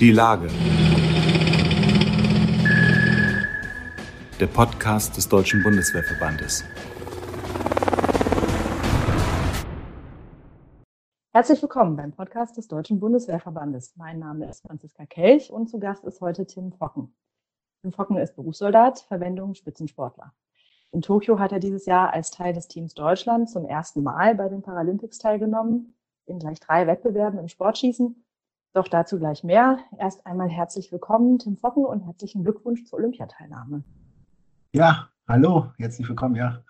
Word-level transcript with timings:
Die 0.00 0.10
Lage. 0.10 0.48
Der 4.40 4.48
Podcast 4.48 5.16
des 5.16 5.28
Deutschen 5.28 5.62
Bundeswehrverbandes. 5.62 6.64
Herzlich 11.32 11.62
willkommen 11.62 11.94
beim 11.94 12.10
Podcast 12.10 12.56
des 12.56 12.66
Deutschen 12.66 12.98
Bundeswehrverbandes. 12.98 13.94
Mein 13.96 14.18
Name 14.18 14.48
ist 14.50 14.66
Franziska 14.66 15.06
Kelch 15.06 15.52
und 15.52 15.68
zu 15.68 15.78
Gast 15.78 16.04
ist 16.04 16.20
heute 16.20 16.44
Tim 16.44 16.72
Focken. 16.72 17.14
Tim 17.82 17.92
Focken 17.92 18.16
ist 18.16 18.34
Berufssoldat, 18.34 18.98
Verwendung 18.98 19.54
Spitzensportler. 19.54 20.34
In 20.90 21.02
Tokio 21.02 21.38
hat 21.38 21.52
er 21.52 21.60
dieses 21.60 21.86
Jahr 21.86 22.12
als 22.12 22.32
Teil 22.32 22.52
des 22.52 22.66
Teams 22.66 22.94
Deutschland 22.94 23.48
zum 23.48 23.64
ersten 23.64 24.02
Mal 24.02 24.34
bei 24.34 24.48
den 24.48 24.62
Paralympics 24.62 25.18
teilgenommen, 25.18 25.94
in 26.26 26.40
gleich 26.40 26.58
drei 26.58 26.88
Wettbewerben 26.88 27.38
im 27.38 27.46
Sportschießen 27.46 28.23
doch 28.74 28.88
dazu 28.88 29.18
gleich 29.18 29.44
mehr. 29.44 29.78
Erst 29.98 30.26
einmal 30.26 30.48
herzlich 30.48 30.90
willkommen, 30.90 31.38
Tim 31.38 31.56
Focken, 31.56 31.84
und 31.84 32.00
herzlichen 32.00 32.42
Glückwunsch 32.42 32.84
zur 32.84 32.98
Olympiateilnahme. 32.98 33.84
Ja, 34.72 35.08
hallo, 35.28 35.72
herzlich 35.78 36.08
willkommen, 36.08 36.34
ja. 36.34 36.62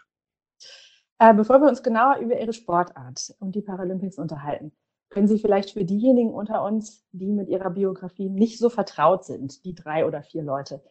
Äh, 1.19 1.33
bevor 1.33 1.61
wir 1.61 1.69
uns 1.69 1.83
genauer 1.83 2.19
über 2.19 2.39
Ihre 2.39 2.53
Sportart 2.53 3.35
und 3.41 3.55
die 3.55 3.63
Paralympics 3.63 4.19
unterhalten, 4.19 4.73
können 5.09 5.29
Sie 5.29 5.39
vielleicht 5.39 5.71
für 5.71 5.85
diejenigen 5.85 6.35
unter 6.35 6.63
uns, 6.63 7.07
die 7.13 7.33
mit 7.33 7.49
Ihrer 7.49 7.71
Biografie 7.71 8.29
nicht 8.29 8.59
so 8.59 8.69
vertraut 8.69 9.25
sind, 9.25 9.65
die 9.65 9.75
drei 9.75 10.05
oder 10.05 10.23
vier 10.23 10.43
Leute, 10.43 10.83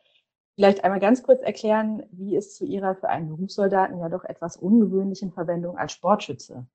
vielleicht 0.55 0.84
einmal 0.84 1.00
ganz 1.00 1.22
kurz 1.22 1.44
erklären, 1.44 2.03
wie 2.11 2.36
es 2.36 2.55
zu 2.55 2.66
Ihrer 2.66 2.95
für 2.95 3.09
einen 3.09 3.27
Berufssoldaten 3.27 4.00
ja 4.00 4.09
doch 4.09 4.23
etwas 4.23 4.58
ungewöhnlichen 4.58 5.31
Verwendung 5.31 5.77
als 5.77 5.91
Sportschütze 5.91 6.66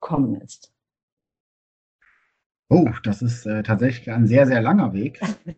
gekommen 0.00 0.40
ist? 0.40 0.72
Oh, 2.74 2.88
das 3.02 3.20
ist 3.20 3.44
äh, 3.44 3.62
tatsächlich 3.62 4.10
ein 4.10 4.26
sehr, 4.26 4.46
sehr 4.46 4.62
langer 4.62 4.94
Weg. 4.94 5.20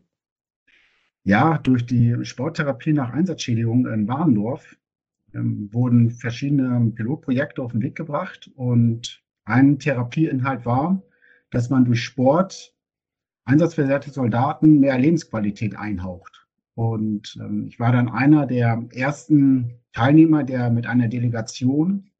Ja, 1.26 1.56
durch 1.56 1.86
die 1.86 2.22
Sporttherapie 2.22 2.92
nach 2.92 3.10
Einsatzschädigung 3.10 3.86
in 3.86 4.06
Warendorf 4.06 4.76
ähm, 5.32 5.70
wurden 5.72 6.10
verschiedene 6.10 6.90
Pilotprojekte 6.90 7.62
auf 7.62 7.72
den 7.72 7.80
Weg 7.80 7.94
gebracht 7.94 8.50
und 8.56 9.24
ein 9.46 9.78
Therapieinhalt 9.78 10.66
war, 10.66 11.02
dass 11.50 11.70
man 11.70 11.86
durch 11.86 12.02
Sport 12.02 12.74
einsatzversehrte 13.46 14.10
Soldaten 14.10 14.80
mehr 14.80 14.98
Lebensqualität 14.98 15.78
einhaucht. 15.78 16.46
Und 16.74 17.38
ähm, 17.40 17.68
ich 17.68 17.80
war 17.80 17.90
dann 17.90 18.10
einer 18.10 18.44
der 18.44 18.84
ersten 18.92 19.80
Teilnehmer, 19.94 20.44
der 20.44 20.68
mit 20.68 20.86
einer 20.86 21.08
Delegation 21.08 22.10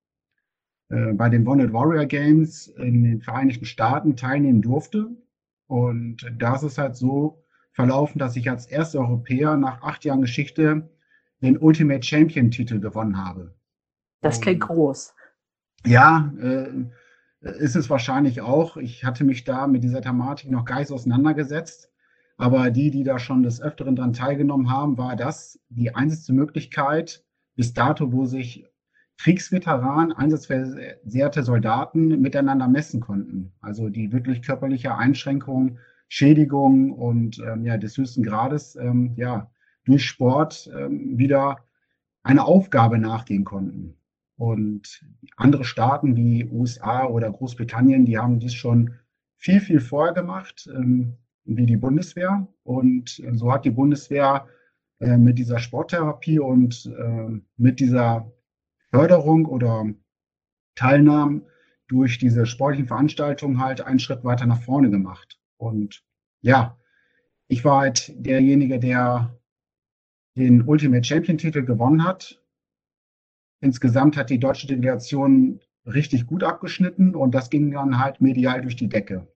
bei 0.89 1.29
den 1.29 1.45
Bonnet 1.45 1.73
Warrior 1.73 2.07
Games 2.07 2.69
in 2.69 3.03
den 3.05 3.21
Vereinigten 3.21 3.65
Staaten 3.65 4.17
teilnehmen 4.17 4.63
durfte. 4.63 5.11
Und 5.67 6.31
da 6.39 6.57
ist 6.57 6.63
es 6.63 6.79
halt 6.79 6.97
so 6.97 7.43
verlaufen, 7.73 8.19
dass 8.19 8.37
ich 8.37 8.51
als 8.51 8.67
erster 8.67 9.01
Europäer 9.01 9.57
nach 9.57 9.83
acht 9.83 10.05
Jahren 10.05 10.21
Geschichte 10.21 10.91
den 11.43 11.59
Ultimate 11.59 12.03
Champion 12.03 12.51
Titel 12.51 12.81
gewonnen 12.81 13.17
habe. 13.17 13.55
Das 14.21 14.41
klingt 14.41 14.63
Und, 14.63 14.69
groß. 14.69 15.15
Ja, 15.87 16.33
äh, 16.41 16.69
ist 17.41 17.77
es 17.77 17.91
wahrscheinlich 17.91 18.41
auch. 18.41 18.77
Ich 18.77 19.05
hatte 19.05 19.25
mich 19.25 19.45
da 19.45 19.67
mit 19.67 19.85
dieser 19.85 20.01
Thematik 20.01 20.51
noch 20.51 20.65
gar 20.65 20.79
nicht 20.79 20.91
auseinandergesetzt. 20.91 21.91
Aber 22.37 22.71
die, 22.71 22.91
die 22.91 23.05
da 23.05 23.19
schon 23.19 23.43
des 23.43 23.61
Öfteren 23.61 23.97
daran 23.97 24.13
teilgenommen 24.13 24.71
haben, 24.71 24.99
war 24.99 25.15
das 25.15 25.61
die 25.69 25.95
einzige 25.95 26.33
Möglichkeit 26.33 27.25
bis 27.55 27.75
dato, 27.75 28.13
wo 28.13 28.25
sich 28.27 28.67
Kriegsveteranen, 29.19 30.13
einsatzversehrte 30.13 31.43
Soldaten 31.43 32.21
miteinander 32.21 32.69
messen 32.69 33.01
konnten. 33.01 33.53
Also 33.61 33.89
die 33.89 34.13
wirklich 34.13 34.43
körperliche 34.43 34.97
Einschränkung, 34.97 35.79
Schädigung 36.09 36.93
und 36.93 37.39
ähm, 37.39 37.65
ja, 37.65 37.77
des 37.79 37.97
höchsten 37.97 38.23
Grades 38.23 38.77
ähm, 38.77 39.15
ja, 39.17 39.51
durch 39.85 40.05
Sport 40.05 40.71
ähm, 40.77 41.17
wieder 41.19 41.59
eine 42.23 42.45
Aufgabe 42.45 42.99
nachgehen 42.99 43.45
konnten. 43.45 43.97
Und 44.37 45.05
andere 45.37 45.65
Staaten 45.65 46.17
wie 46.17 46.49
USA 46.51 47.07
oder 47.07 47.31
Großbritannien, 47.31 48.05
die 48.05 48.19
haben 48.19 48.41
dies 48.41 48.55
schon 48.55 48.95
viel, 49.37 49.61
viel 49.61 49.81
vorher 49.81 50.15
gemacht, 50.15 50.69
ähm, 50.75 51.15
wie 51.45 51.67
die 51.67 51.77
Bundeswehr. 51.77 52.49
Und 52.65 53.21
äh, 53.21 53.35
so 53.35 53.53
hat 53.53 53.65
die 53.65 53.71
Bundeswehr 53.71 54.47
äh, 55.01 55.19
mit 55.19 55.39
dieser 55.39 55.59
Sporttherapie 55.59 56.39
und 56.39 56.87
äh, 56.99 57.41
mit 57.57 57.79
dieser 57.81 58.33
Förderung 58.95 59.47
oder 59.47 59.93
Teilnahmen 60.77 61.43
durch 61.89 62.19
diese 62.19 62.47
sportlichen 62.47 62.87
Veranstaltungen 62.87 63.61
halt 63.61 63.81
einen 63.81 63.99
Schritt 63.99 64.23
weiter 64.23 64.47
nach 64.47 64.63
vorne 64.63 64.89
gemacht. 64.89 65.41
Und 65.57 66.05
ja, 66.43 66.79
ich 67.49 67.65
war 67.65 67.81
halt 67.81 68.15
derjenige, 68.17 68.79
der 68.79 69.37
den 70.37 70.63
Ultimate 70.63 71.03
Champion 71.03 71.39
Titel 71.39 71.65
gewonnen 71.65 72.05
hat. 72.05 72.41
Insgesamt 73.61 74.17
hat 74.17 74.31
die 74.31 74.39
deutsche 74.39 74.69
Delegation 74.69 75.59
richtig 75.87 76.27
gut 76.29 76.45
abgeschnitten 76.45 77.17
und 77.17 77.35
das 77.35 77.51
ging 77.51 77.73
dann 77.73 77.99
halt 77.99 78.21
medial 78.21 78.63
durch 78.63 78.77
die 78.77 78.89
Decke. 78.89 79.27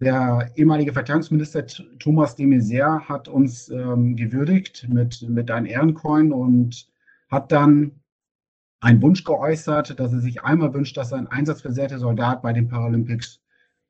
Der 0.00 0.50
ehemalige 0.56 0.92
Verteidigungsminister 0.92 1.66
Thomas 2.00 2.34
de 2.34 2.46
Maizière 2.46 3.08
hat 3.08 3.28
uns 3.28 3.68
ähm, 3.68 4.16
gewürdigt 4.16 4.88
mit, 4.88 5.22
mit 5.22 5.52
einem 5.52 5.66
Ehrencoin 5.66 6.32
und 6.32 6.88
hat 7.28 7.52
dann 7.52 8.00
einen 8.80 9.02
Wunsch 9.02 9.24
geäußert, 9.24 9.98
dass 9.98 10.12
er 10.12 10.20
sich 10.20 10.42
einmal 10.42 10.74
wünscht, 10.74 10.96
dass 10.96 11.12
ein 11.12 11.26
einsatzversehrter 11.26 11.98
Soldat 11.98 12.42
bei 12.42 12.52
den 12.52 12.68
Paralympics 12.68 13.40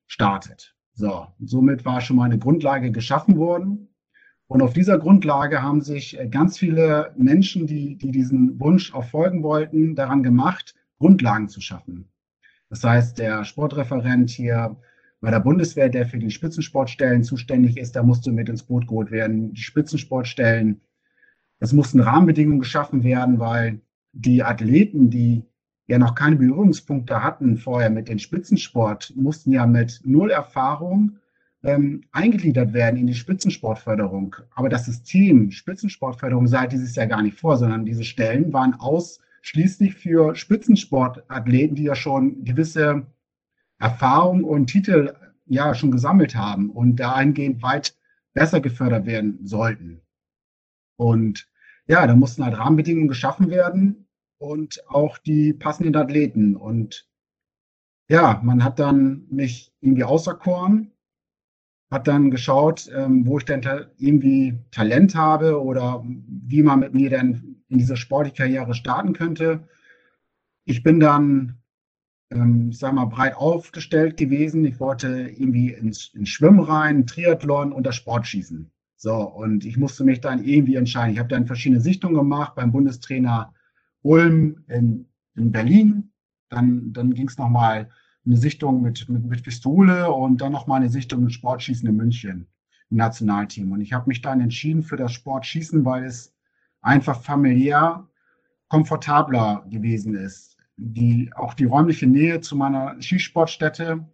startet. 0.06 0.74
So, 0.92 1.26
somit 1.40 1.84
war 1.84 2.00
schon 2.00 2.16
mal 2.16 2.24
eine 2.24 2.38
Grundlage 2.38 2.92
geschaffen 2.92 3.36
worden. 3.36 3.88
Und 4.46 4.62
auf 4.62 4.72
dieser 4.72 4.98
Grundlage 4.98 5.62
haben 5.62 5.80
sich 5.80 6.18
äh, 6.18 6.28
ganz 6.28 6.58
viele 6.58 7.12
Menschen, 7.16 7.66
die, 7.66 7.96
die 7.96 8.10
diesen 8.10 8.60
Wunsch 8.60 8.94
auch 8.94 9.04
folgen 9.04 9.42
wollten, 9.42 9.96
daran 9.96 10.22
gemacht, 10.22 10.74
Grundlagen 10.98 11.48
zu 11.48 11.60
schaffen. 11.60 12.08
Das 12.68 12.84
heißt, 12.84 13.18
der 13.18 13.44
Sportreferent 13.44 14.30
hier 14.30 14.76
bei 15.20 15.30
der 15.30 15.40
Bundeswehr, 15.40 15.88
der 15.88 16.06
für 16.06 16.18
die 16.18 16.30
Spitzensportstellen 16.30 17.24
zuständig 17.24 17.78
ist, 17.78 17.96
da 17.96 18.02
musste 18.02 18.30
mit 18.30 18.48
ins 18.48 18.62
Boot 18.62 18.86
geholt 18.86 19.10
werden. 19.10 19.54
Die 19.54 19.62
Spitzensportstellen, 19.62 20.82
es 21.60 21.72
mussten 21.72 22.00
Rahmenbedingungen 22.00 22.60
geschaffen 22.60 23.02
werden, 23.02 23.38
weil 23.38 23.80
die 24.14 24.42
Athleten, 24.42 25.10
die 25.10 25.44
ja 25.86 25.98
noch 25.98 26.14
keine 26.14 26.36
Berührungspunkte 26.36 27.22
hatten 27.22 27.58
vorher 27.58 27.90
mit 27.90 28.08
dem 28.08 28.18
Spitzensport, 28.18 29.12
mussten 29.16 29.52
ja 29.52 29.66
mit 29.66 30.00
null 30.04 30.30
Erfahrung 30.30 31.18
ähm, 31.62 32.02
eingegliedert 32.12 32.72
werden 32.72 32.98
in 32.98 33.06
die 33.06 33.14
Spitzensportförderung. 33.14 34.36
Aber 34.54 34.68
das 34.68 34.86
System 34.86 35.50
Spitzensportförderung 35.50 36.46
sah 36.46 36.66
dieses 36.66 36.94
Jahr 36.94 37.06
gar 37.06 37.22
nicht 37.22 37.38
vor, 37.38 37.56
sondern 37.56 37.84
diese 37.84 38.04
Stellen 38.04 38.52
waren 38.52 38.74
ausschließlich 38.74 39.94
für 39.94 40.34
Spitzensportathleten, 40.34 41.76
die 41.76 41.84
ja 41.84 41.94
schon 41.94 42.44
gewisse 42.44 43.06
Erfahrung 43.78 44.44
und 44.44 44.66
Titel 44.66 45.14
ja 45.46 45.74
schon 45.74 45.90
gesammelt 45.90 46.34
haben 46.34 46.70
und 46.70 46.96
dahingehend 46.96 47.62
weit 47.62 47.94
besser 48.32 48.60
gefördert 48.60 49.06
werden 49.06 49.46
sollten. 49.46 50.00
Und 50.96 51.48
ja, 51.86 52.06
da 52.06 52.14
mussten 52.14 52.44
halt 52.44 52.56
Rahmenbedingungen 52.56 53.08
geschaffen 53.08 53.50
werden, 53.50 54.03
und 54.38 54.82
auch 54.88 55.18
die 55.18 55.52
passenden 55.52 55.96
Athleten. 55.96 56.56
Und 56.56 57.08
ja, 58.08 58.40
man 58.42 58.62
hat 58.62 58.78
dann 58.78 59.26
mich 59.30 59.72
irgendwie 59.80 60.04
auserkoren, 60.04 60.92
hat 61.90 62.08
dann 62.08 62.30
geschaut, 62.30 62.90
ähm, 62.94 63.26
wo 63.26 63.38
ich 63.38 63.44
denn 63.44 63.62
irgendwie 63.96 64.58
Talent 64.70 65.14
habe 65.14 65.62
oder 65.62 66.04
wie 66.04 66.62
man 66.62 66.80
mit 66.80 66.94
mir 66.94 67.10
denn 67.10 67.62
in 67.68 67.78
diese 67.78 67.96
sportliche 67.96 68.36
Karriere 68.36 68.74
starten 68.74 69.12
könnte. 69.12 69.68
Ich 70.64 70.82
bin 70.82 71.00
dann, 71.00 71.58
ähm, 72.30 72.70
ich 72.70 72.78
sag 72.78 72.94
mal, 72.94 73.06
breit 73.06 73.36
aufgestellt 73.36 74.16
gewesen. 74.16 74.64
Ich 74.64 74.80
wollte 74.80 75.08
irgendwie 75.08 75.72
ins, 75.72 76.12
ins 76.14 76.28
Schwimmen 76.28 76.60
rein, 76.60 77.06
Triathlon 77.06 77.72
und 77.72 77.86
das 77.86 77.96
Sportschießen. 77.96 78.70
So, 78.96 79.16
und 79.16 79.64
ich 79.64 79.76
musste 79.76 80.04
mich 80.04 80.20
dann 80.20 80.44
irgendwie 80.44 80.76
entscheiden. 80.76 81.12
Ich 81.12 81.18
habe 81.18 81.28
dann 81.28 81.46
verschiedene 81.46 81.80
Sichtungen 81.80 82.16
gemacht 82.16 82.54
beim 82.54 82.72
Bundestrainer 82.72 83.53
Ulm 84.04 84.64
in, 84.68 85.06
in 85.34 85.50
Berlin. 85.50 86.12
Dann, 86.50 86.92
dann 86.92 87.14
ging 87.14 87.28
es 87.28 87.38
nochmal 87.38 87.88
eine 88.24 88.36
Sichtung 88.36 88.82
mit, 88.82 89.08
mit, 89.08 89.24
mit 89.24 89.42
Pistole 89.42 90.12
und 90.12 90.40
dann 90.40 90.52
nochmal 90.52 90.80
eine 90.80 90.90
Sichtung 90.90 91.24
mit 91.24 91.32
Sportschießen 91.32 91.88
in 91.88 91.96
München 91.96 92.46
im 92.90 92.96
Nationalteam. 92.96 93.72
Und 93.72 93.80
ich 93.80 93.92
habe 93.92 94.08
mich 94.08 94.22
dann 94.22 94.40
entschieden 94.40 94.82
für 94.82 94.96
das 94.96 95.12
Sportschießen, 95.12 95.84
weil 95.84 96.04
es 96.04 96.34
einfach 96.80 97.22
familiär 97.22 98.06
komfortabler 98.68 99.66
gewesen 99.70 100.14
ist. 100.14 100.56
Die, 100.76 101.30
auch 101.34 101.54
die 101.54 101.64
räumliche 101.64 102.06
Nähe 102.06 102.40
zu 102.40 102.56
meiner 102.56 103.00
Skisportstätte 103.00 104.04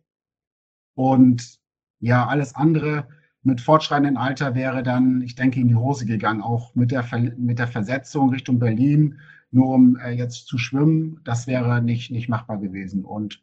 und 0.95 1.59
ja, 2.01 2.27
alles 2.27 2.55
andere 2.55 3.09
mit 3.43 3.61
fortschreitendem 3.61 4.19
Alter 4.19 4.55
wäre 4.55 4.83
dann, 4.83 5.23
ich 5.23 5.35
denke, 5.35 5.61
in 5.61 5.69
die 5.69 5.75
Hose 5.75 6.05
gegangen, 6.05 6.43
auch 6.43 6.75
mit 6.75 6.91
der, 6.91 7.07
mit 7.39 7.59
der 7.59 7.69
Versetzung 7.69 8.31
Richtung 8.31 8.59
Berlin 8.59 9.19
nur 9.51 9.69
um 9.71 9.97
äh, 9.97 10.11
jetzt 10.11 10.47
zu 10.47 10.59
schwimmen, 10.59 11.21
das 11.25 11.47
wäre 11.47 11.83
nicht, 11.83 12.11
nicht 12.11 12.29
machbar 12.29 12.59
gewesen. 12.59 13.05
Und 13.05 13.43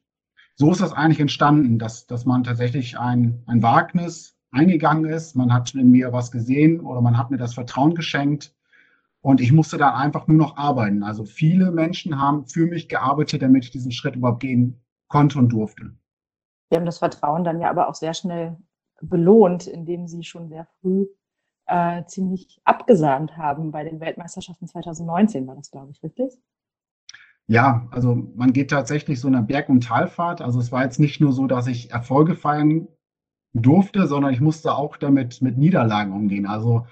so 0.56 0.71
ist 0.71 0.81
das 0.81 0.94
eigentlich 0.94 1.19
entstanden, 1.19 1.77
dass, 1.80 2.07
dass 2.07 2.25
man 2.25 2.44
tatsächlich 2.44 2.98
ein, 2.98 3.44
ein 3.45 3.62
Wagnis 3.62 4.38
eingegangen 4.51 5.06
ist. 5.06 5.36
Man 5.36 5.54
hat 5.54 5.74
in 5.75 5.92
mir 5.92 6.13
was 6.13 6.31
gesehen 6.31 6.80
oder 6.80 7.01
man 7.01 7.18
hat 7.18 7.31
mir 7.31 7.38
das 7.38 7.54
Vertrauen 7.54 7.94
geschenkt. 7.94 8.56
Und 9.21 9.42
ich 9.42 9.51
musste 9.51 9.77
dann 9.77 9.94
einfach 9.94 10.27
nur 10.27 10.38
noch 10.38 10.57
arbeiten. 10.57 11.04
Also 11.04 11.25
viele 11.25 11.71
Menschen 11.71 12.19
haben 12.19 12.48
für 12.48 12.65
mich 12.65 12.88
gearbeitet, 12.88 13.42
damit 13.42 13.65
ich 13.65 13.71
diesen 13.71 13.92
Schritt 13.92 14.15
überhaupt 14.15 14.39
gehen 14.39 14.81
konnte 15.09 15.38
und 15.38 15.50
durfte. 15.50 15.92
Sie 16.69 16.75
haben 16.75 16.86
das 16.86 17.00
Vertrauen 17.00 17.44
dann 17.44 17.59
ja 17.59 17.69
aber 17.69 17.89
auch 17.89 17.95
sehr 17.95 18.13
schnell 18.13 18.57
belohnt, 19.01 19.68
indem 19.68 20.07
Sie 20.07 20.24
schon 20.24 20.50
sehr 20.50 20.68
früh 20.81 21.07
äh, 21.68 22.06
ziemlich 22.06 22.60
abgesahnt 22.64 23.38
haben 23.38 23.72
bei 23.72 23.84
den 23.84 24.00
Weltmeisterschaften 24.00 24.68
2019, 24.68 25.48
war 25.48 25.56
das, 25.56 25.72
glaube 25.72 25.92
ich, 25.92 26.02
richtig? 26.02 26.38
Ja, 27.48 27.88
also 27.92 28.16
man 28.36 28.52
geht 28.52 28.69
tatsächlich 28.69 29.22
so 29.22 29.28
eine 29.28 29.42
Berg- 29.42 29.69
und 29.69 29.84
Talfahrt. 29.84 30.42
Also 30.42 30.60
es 30.60 30.72
war 30.72 30.84
jetzt 30.84 31.00
nicht 31.00 31.22
nur 31.22 31.31
so, 31.31 31.48
dass 31.48 31.68
ich 31.68 31.92
Erfolge 31.92 32.36
feiern 32.36 32.90
durfte, 33.54 34.08
sondern 34.08 34.34
ich 34.34 34.42
musste 34.42 34.75
auch 34.75 34.98
damit 34.98 35.42
mit 35.42 35.58
Niederlagen 35.58 36.12
umgehen. 36.12 36.46
Also 36.46 36.86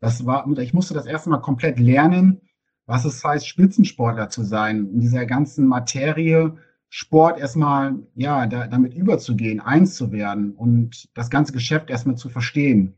das 0.00 0.24
war, 0.24 0.48
ich 0.58 0.72
musste 0.72 0.94
das 0.94 1.06
erste 1.06 1.28
Mal 1.30 1.38
komplett 1.38 1.78
lernen, 1.78 2.40
was 2.86 3.04
es 3.04 3.22
heißt, 3.22 3.46
Spitzensportler 3.46 4.30
zu 4.30 4.44
sein, 4.44 4.88
in 4.92 5.00
dieser 5.00 5.26
ganzen 5.26 5.66
Materie 5.66 6.56
Sport 6.90 7.38
erstmal, 7.38 7.96
ja, 8.14 8.46
da, 8.46 8.66
damit 8.66 8.94
überzugehen, 8.94 9.60
eins 9.60 9.94
zu 9.94 10.10
werden 10.10 10.54
und 10.54 11.08
das 11.14 11.28
ganze 11.28 11.52
Geschäft 11.52 11.90
erstmal 11.90 12.16
zu 12.16 12.30
verstehen. 12.30 12.94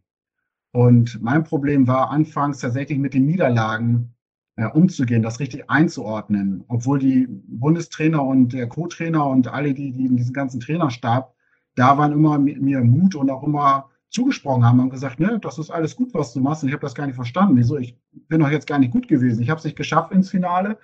Und 0.73 1.21
mein 1.21 1.45
Problem 1.45 1.87
war 1.87 2.11
anfangs 2.11 2.59
tatsächlich 2.59 2.99
mit 2.99 3.15
den 3.15 3.27
Niederlagen 3.27 4.15
äh, 4.57 4.67
umzugehen, 4.67 5.23
das 5.23 5.41
richtig 5.41 5.69
einzuordnen, 5.69 6.65
obwohl 6.69 6.99
die 6.99 7.27
Bundestrainer 7.29 8.23
und 8.23 8.53
der 8.53 8.69
Co-Trainer 8.69 9.27
und 9.27 9.49
alle, 9.49 9.75
die, 9.75 9.93
die 9.93 10.07
in 10.07 10.17
diesem 10.17 10.33
ganzen 10.33 10.61
Trainerstab 10.61 11.35
da 11.75 11.99
waren, 11.99 12.13
immer 12.13 12.39
mit 12.39 12.61
mir 12.61 12.83
Mut 12.83 13.15
und 13.15 13.31
auch 13.31 13.43
immer 13.43 13.91
zugesprochen 14.11 14.65
haben 14.65 14.81
und 14.81 14.91
gesagt, 14.91 15.21
ne, 15.21 15.39
das 15.41 15.59
ist 15.59 15.71
alles 15.71 15.97
gut, 15.97 16.13
was 16.15 16.33
du 16.33 16.41
machst. 16.41 16.63
Und 16.63 16.69
ich 16.69 16.75
habe 16.75 16.83
das 16.83 16.95
gar 16.95 17.07
nicht 17.07 17.15
verstanden. 17.15 17.57
Wieso? 17.57 17.79
Ich 17.79 17.97
bin 18.29 18.41
doch 18.41 18.51
jetzt 18.51 18.67
gar 18.67 18.79
nicht 18.79 18.93
gut 18.93 19.09
gewesen. 19.09 19.43
Ich 19.43 19.51
habe 19.51 19.59
es 19.59 19.65
nicht 19.65 19.77
geschafft 19.77 20.13
ins 20.13 20.31
Finale. 20.31 20.79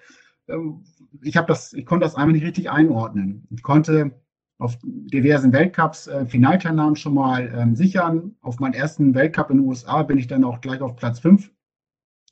Ähm, 0.48 0.84
ich 1.22 1.36
habe 1.36 1.46
das, 1.46 1.72
ich 1.72 1.86
konnte 1.86 2.04
das 2.04 2.14
einfach 2.14 2.32
nicht 2.32 2.44
richtig 2.44 2.70
einordnen. 2.70 3.46
Ich 3.50 3.62
konnte 3.62 4.12
auf 4.58 4.78
diversen 4.82 5.52
Weltcups 5.52 6.06
äh, 6.06 6.26
Finalteilnahmen 6.26 6.96
schon 6.96 7.14
mal 7.14 7.52
ähm, 7.54 7.76
sichern. 7.76 8.36
Auf 8.40 8.58
meinen 8.58 8.74
ersten 8.74 9.14
Weltcup 9.14 9.50
in 9.50 9.58
den 9.58 9.66
USA 9.66 10.02
bin 10.02 10.18
ich 10.18 10.28
dann 10.28 10.44
auch 10.44 10.60
gleich 10.60 10.80
auf 10.80 10.96
Platz 10.96 11.18
5 11.20 11.50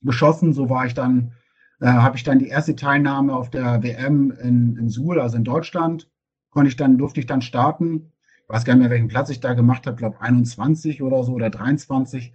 geschossen. 0.02 0.52
So 0.52 0.70
war 0.70 0.86
ich 0.86 0.94
dann, 0.94 1.32
äh, 1.80 1.86
habe 1.86 2.16
ich 2.16 2.22
dann 2.22 2.38
die 2.38 2.48
erste 2.48 2.76
Teilnahme 2.76 3.34
auf 3.34 3.50
der 3.50 3.82
WM 3.82 4.30
in, 4.30 4.76
in 4.76 4.88
Suhl, 4.88 5.20
also 5.20 5.36
in 5.36 5.44
Deutschland, 5.44 6.08
konnte 6.50 6.68
ich 6.68 6.76
dann, 6.76 6.96
durfte 6.96 7.20
ich 7.20 7.26
dann 7.26 7.42
starten. 7.42 8.12
Ich 8.42 8.48
weiß 8.48 8.64
gar 8.64 8.74
nicht 8.74 8.82
mehr, 8.82 8.90
welchen 8.90 9.08
Platz 9.08 9.30
ich 9.30 9.40
da 9.40 9.54
gemacht 9.54 9.86
habe, 9.86 9.96
glaube 9.96 10.20
21 10.20 11.02
oder 11.02 11.24
so 11.24 11.32
oder 11.32 11.50
23. 11.50 12.32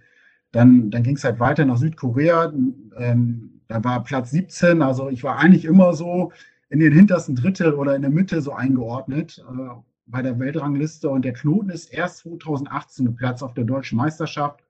Dann, 0.52 0.90
dann 0.90 1.02
ging 1.02 1.16
es 1.16 1.24
halt 1.24 1.40
weiter 1.40 1.64
nach 1.64 1.78
Südkorea. 1.78 2.52
Ähm, 2.96 3.60
da 3.68 3.82
war 3.82 4.02
Platz 4.04 4.30
17. 4.30 4.82
Also 4.82 5.08
ich 5.08 5.22
war 5.22 5.38
eigentlich 5.38 5.64
immer 5.64 5.94
so 5.94 6.32
in 6.70 6.78
den 6.78 6.92
hintersten 6.92 7.34
Drittel 7.34 7.74
oder 7.74 7.96
in 7.96 8.02
der 8.02 8.10
Mitte 8.10 8.40
so 8.40 8.52
eingeordnet 8.52 9.44
äh, 9.46 9.74
bei 10.06 10.22
der 10.22 10.38
Weltrangliste. 10.38 11.10
Und 11.10 11.24
der 11.24 11.32
Knoten 11.32 11.70
ist 11.70 11.92
erst 11.92 12.18
2018 12.18 13.06
geplatzt 13.06 13.42
auf 13.42 13.54
der 13.54 13.64
deutschen 13.64 13.98
Meisterschaft, 13.98 14.62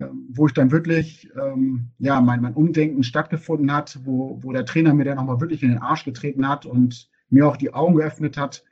äh, 0.00 0.06
wo 0.28 0.46
ich 0.46 0.52
dann 0.52 0.70
wirklich, 0.70 1.30
ähm, 1.34 1.90
ja, 1.98 2.20
mein, 2.20 2.42
mein 2.42 2.54
Umdenken 2.54 3.02
stattgefunden 3.02 3.72
hat, 3.72 3.98
wo, 4.04 4.42
wo 4.42 4.52
der 4.52 4.66
Trainer 4.66 4.92
mir 4.94 5.04
dann 5.04 5.16
nochmal 5.16 5.40
wirklich 5.40 5.62
in 5.62 5.70
den 5.70 5.82
Arsch 5.82 6.04
getreten 6.04 6.46
hat 6.46 6.66
und 6.66 7.10
mir 7.30 7.48
auch 7.48 7.56
die 7.56 7.72
Augen 7.72 7.96
geöffnet 7.96 8.36
hat. 8.36 8.64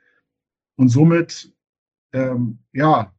Und 0.75 0.89
somit, 0.89 1.53
ähm, 2.13 2.59
ja, 2.71 3.13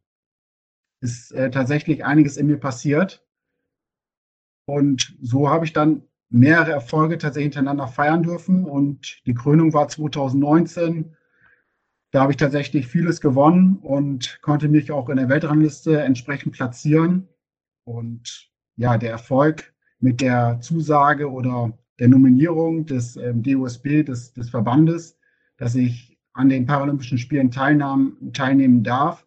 ist 1.00 1.32
äh, 1.32 1.50
tatsächlich 1.50 2.04
einiges 2.04 2.36
in 2.36 2.46
mir 2.46 2.58
passiert. 2.58 3.24
Und 4.66 5.16
so 5.20 5.48
habe 5.48 5.64
ich 5.64 5.72
dann 5.72 6.07
mehrere 6.30 6.72
Erfolge 6.72 7.18
tatsächlich 7.18 7.54
hintereinander 7.54 7.88
feiern 7.88 8.22
dürfen. 8.22 8.64
Und 8.64 9.20
die 9.26 9.34
Krönung 9.34 9.72
war 9.72 9.88
2019. 9.88 11.16
Da 12.10 12.22
habe 12.22 12.32
ich 12.32 12.36
tatsächlich 12.36 12.86
vieles 12.86 13.20
gewonnen 13.20 13.78
und 13.82 14.40
konnte 14.42 14.68
mich 14.68 14.90
auch 14.92 15.08
in 15.08 15.16
der 15.16 15.28
Weltrangliste 15.28 16.00
entsprechend 16.00 16.52
platzieren. 16.52 17.28
Und 17.84 18.50
ja, 18.76 18.96
der 18.96 19.10
Erfolg 19.10 19.72
mit 19.98 20.20
der 20.20 20.60
Zusage 20.60 21.30
oder 21.30 21.76
der 21.98 22.08
Nominierung 22.08 22.86
des 22.86 23.16
ähm, 23.16 23.42
DOSB, 23.42 24.04
des, 24.04 24.32
des 24.32 24.50
Verbandes, 24.50 25.18
dass 25.56 25.74
ich 25.74 26.18
an 26.32 26.48
den 26.48 26.66
Paralympischen 26.66 27.18
Spielen 27.18 27.50
teilnahm, 27.50 28.16
teilnehmen 28.32 28.84
darf, 28.84 29.24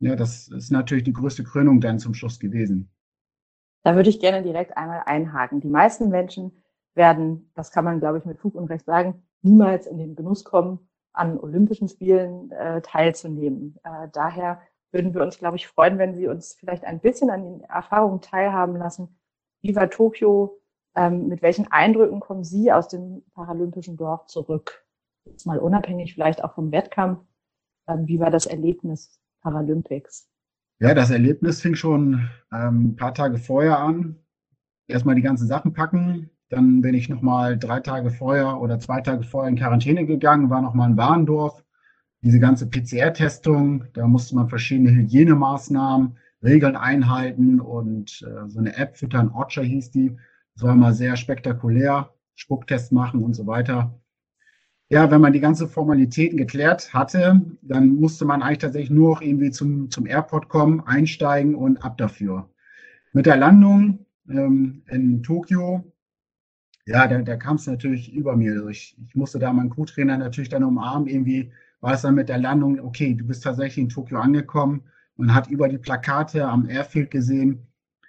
ja, 0.00 0.14
das 0.14 0.48
ist 0.48 0.70
natürlich 0.70 1.04
die 1.04 1.12
größte 1.12 1.42
Krönung 1.42 1.80
dann 1.80 1.98
zum 1.98 2.14
Schluss 2.14 2.38
gewesen. 2.38 2.88
Da 3.88 3.96
würde 3.96 4.10
ich 4.10 4.20
gerne 4.20 4.42
direkt 4.42 4.76
einmal 4.76 5.04
einhaken. 5.06 5.60
Die 5.60 5.70
meisten 5.70 6.10
Menschen 6.10 6.62
werden, 6.92 7.50
das 7.54 7.70
kann 7.70 7.86
man, 7.86 8.00
glaube 8.00 8.18
ich, 8.18 8.26
mit 8.26 8.38
Fug 8.38 8.54
und 8.54 8.66
Recht 8.66 8.84
sagen, 8.84 9.22
niemals 9.40 9.86
in 9.86 9.96
den 9.96 10.14
Genuss 10.14 10.44
kommen, 10.44 10.90
an 11.14 11.40
Olympischen 11.40 11.88
Spielen 11.88 12.50
äh, 12.50 12.82
teilzunehmen. 12.82 13.78
Äh, 13.84 14.08
daher 14.12 14.60
würden 14.92 15.14
wir 15.14 15.22
uns, 15.22 15.38
glaube 15.38 15.56
ich, 15.56 15.66
freuen, 15.66 15.96
wenn 15.96 16.14
Sie 16.14 16.28
uns 16.28 16.52
vielleicht 16.60 16.84
ein 16.84 17.00
bisschen 17.00 17.30
an 17.30 17.44
den 17.44 17.60
Erfahrungen 17.62 18.20
teilhaben 18.20 18.76
lassen. 18.76 19.18
Wie 19.62 19.74
war 19.74 19.88
Tokio? 19.88 20.60
Ähm, 20.94 21.28
mit 21.28 21.40
welchen 21.40 21.72
Eindrücken 21.72 22.20
kommen 22.20 22.44
Sie 22.44 22.70
aus 22.70 22.88
dem 22.88 23.24
paralympischen 23.32 23.96
Dorf 23.96 24.26
zurück? 24.26 24.84
Jetzt 25.24 25.46
mal 25.46 25.58
unabhängig 25.58 26.12
vielleicht 26.12 26.44
auch 26.44 26.52
vom 26.52 26.72
Wettkampf. 26.72 27.24
Ähm, 27.86 28.06
wie 28.06 28.20
war 28.20 28.30
das 28.30 28.44
Erlebnis 28.44 29.18
Paralympics? 29.40 30.28
Ja, 30.80 30.94
das 30.94 31.10
Erlebnis 31.10 31.60
fing 31.60 31.74
schon 31.74 32.28
ähm, 32.52 32.90
ein 32.90 32.96
paar 32.96 33.12
Tage 33.12 33.38
vorher 33.38 33.80
an. 33.80 34.16
Erstmal 34.86 35.16
die 35.16 35.22
ganzen 35.22 35.48
Sachen 35.48 35.72
packen. 35.72 36.30
Dann 36.50 36.82
bin 36.82 36.94
ich 36.94 37.08
nochmal 37.08 37.58
drei 37.58 37.80
Tage 37.80 38.10
vorher 38.10 38.60
oder 38.60 38.78
zwei 38.78 39.00
Tage 39.00 39.24
vorher 39.24 39.50
in 39.50 39.56
Quarantäne 39.56 40.06
gegangen, 40.06 40.50
war 40.50 40.62
nochmal 40.62 40.90
in 40.90 40.96
Warendorf. 40.96 41.64
Diese 42.22 42.38
ganze 42.38 42.68
PCR-Testung, 42.68 43.84
da 43.92 44.06
musste 44.06 44.36
man 44.36 44.48
verschiedene 44.48 44.90
Hygienemaßnahmen, 44.90 46.16
Regeln 46.44 46.76
einhalten 46.76 47.60
und 47.60 48.22
äh, 48.22 48.48
so 48.48 48.60
eine 48.60 48.76
App 48.76 48.96
füttern, 48.96 49.30
Ocha 49.34 49.62
hieß 49.62 49.90
die. 49.90 50.16
Das 50.54 50.62
war 50.62 50.72
immer 50.72 50.92
sehr 50.92 51.16
spektakulär, 51.16 52.14
Spucktest 52.36 52.92
machen 52.92 53.24
und 53.24 53.34
so 53.34 53.46
weiter 53.48 54.00
ja, 54.90 55.10
wenn 55.10 55.20
man 55.20 55.32
die 55.32 55.40
ganzen 55.40 55.68
Formalitäten 55.68 56.38
geklärt 56.38 56.94
hatte, 56.94 57.40
dann 57.62 57.96
musste 57.96 58.24
man 58.24 58.42
eigentlich 58.42 58.58
tatsächlich 58.58 58.90
nur 58.90 59.14
noch 59.14 59.22
irgendwie 59.22 59.50
zum, 59.50 59.90
zum 59.90 60.06
Airport 60.06 60.48
kommen, 60.48 60.80
einsteigen 60.86 61.54
und 61.54 61.76
ab 61.84 61.98
dafür. 61.98 62.48
Mit 63.12 63.26
der 63.26 63.36
Landung 63.36 64.06
ähm, 64.28 64.82
in 64.88 65.22
Tokio, 65.22 65.84
ja, 66.86 67.06
da, 67.06 67.20
da 67.20 67.36
kam 67.36 67.56
es 67.56 67.66
natürlich 67.66 68.14
über 68.14 68.34
mir. 68.34 68.52
Also 68.52 68.68
ich, 68.68 68.96
ich 69.06 69.14
musste 69.14 69.38
da 69.38 69.52
meinen 69.52 69.68
Co-Trainer 69.68 70.16
natürlich 70.16 70.48
dann 70.48 70.64
umarmen. 70.64 71.06
Irgendwie 71.06 71.52
war 71.80 71.92
es 71.92 72.02
dann 72.02 72.14
mit 72.14 72.30
der 72.30 72.38
Landung, 72.38 72.80
okay, 72.80 73.14
du 73.14 73.26
bist 73.26 73.44
tatsächlich 73.44 73.84
in 73.84 73.88
Tokio 73.90 74.18
angekommen. 74.18 74.84
Man 75.16 75.34
hat 75.34 75.48
über 75.48 75.68
die 75.68 75.78
Plakate 75.78 76.46
am 76.46 76.66
Airfield 76.68 77.10
gesehen, 77.10 77.66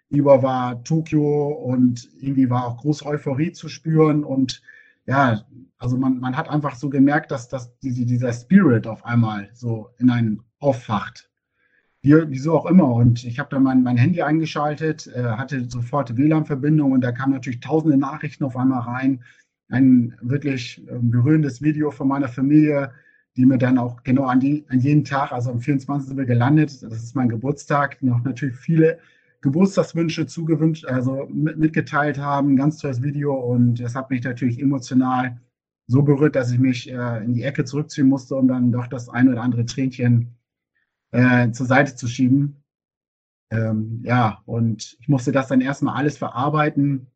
über 0.09 0.43
war 0.43 0.81
Tokio 0.85 1.47
und 1.49 2.07
irgendwie 2.21 2.49
war 2.49 2.65
auch 2.67 2.77
große 2.77 3.05
Euphorie 3.05 3.51
zu 3.51 3.67
spüren 3.67 4.23
und 4.23 4.61
ja, 5.09 5.43
also 5.79 5.97
man, 5.97 6.19
man 6.19 6.37
hat 6.37 6.49
einfach 6.49 6.75
so 6.75 6.89
gemerkt, 6.89 7.31
dass, 7.31 7.47
dass 7.47 7.75
diese, 7.79 8.05
dieser 8.05 8.31
Spirit 8.31 8.85
auf 8.85 9.03
einmal 9.03 9.49
so 9.53 9.89
in 9.97 10.11
einen 10.11 10.43
auffacht. 10.59 11.29
Wie, 12.01 12.13
wieso 12.27 12.55
auch 12.55 12.67
immer. 12.67 12.93
Und 12.93 13.23
ich 13.23 13.39
habe 13.39 13.49
dann 13.49 13.63
mein, 13.63 13.81
mein 13.81 13.97
Handy 13.97 14.21
eingeschaltet, 14.21 15.07
äh, 15.07 15.23
hatte 15.23 15.67
sofort 15.67 16.15
WLAN-Verbindung 16.15 16.91
und 16.91 17.01
da 17.01 17.11
kamen 17.11 17.33
natürlich 17.33 17.59
tausende 17.59 17.97
Nachrichten 17.97 18.43
auf 18.43 18.55
einmal 18.55 18.81
rein. 18.81 19.23
Ein 19.69 20.15
wirklich 20.21 20.87
äh, 20.87 20.99
berührendes 21.01 21.61
Video 21.61 21.89
von 21.89 22.07
meiner 22.07 22.27
Familie, 22.27 22.91
die 23.35 23.45
mir 23.47 23.57
dann 23.57 23.79
auch 23.79 24.03
genau 24.03 24.25
an, 24.25 24.39
die, 24.39 24.65
an 24.69 24.79
jeden 24.79 25.05
Tag, 25.05 25.31
also 25.31 25.49
am 25.49 25.59
24. 25.59 26.09
sind 26.09 26.17
wir 26.17 26.25
gelandet, 26.25 26.83
das 26.83 27.03
ist 27.03 27.15
mein 27.15 27.29
Geburtstag, 27.29 28.01
noch 28.03 28.23
natürlich 28.23 28.57
viele 28.57 28.99
Geburtstagswünsche 29.41 30.27
zugewünscht, 30.27 30.85
also 30.85 31.27
mitgeteilt 31.31 32.17
haben. 32.17 32.55
Ganz 32.55 32.77
tolles 32.77 33.01
Video 33.01 33.33
und 33.33 33.79
das 33.79 33.95
hat 33.95 34.09
mich 34.09 34.23
natürlich 34.23 34.59
emotional 34.59 35.39
so 35.87 36.03
berührt, 36.03 36.35
dass 36.35 36.51
ich 36.51 36.59
mich 36.59 36.91
äh, 36.91 37.23
in 37.23 37.33
die 37.33 37.43
Ecke 37.43 37.65
zurückziehen 37.65 38.07
musste, 38.07 38.35
um 38.35 38.47
dann 38.47 38.71
doch 38.71 38.87
das 38.87 39.09
ein 39.09 39.29
oder 39.29 39.41
andere 39.41 39.65
Tränchen 39.65 40.37
äh, 41.11 41.51
zur 41.51 41.65
Seite 41.65 41.95
zu 41.95 42.07
schieben. 42.07 42.63
Ähm, 43.49 44.01
ja, 44.05 44.41
und 44.45 44.97
ich 44.99 45.07
musste 45.07 45.31
das 45.31 45.47
dann 45.47 45.61
erstmal 45.61 45.95
alles 45.95 46.17
verarbeiten. 46.17 47.07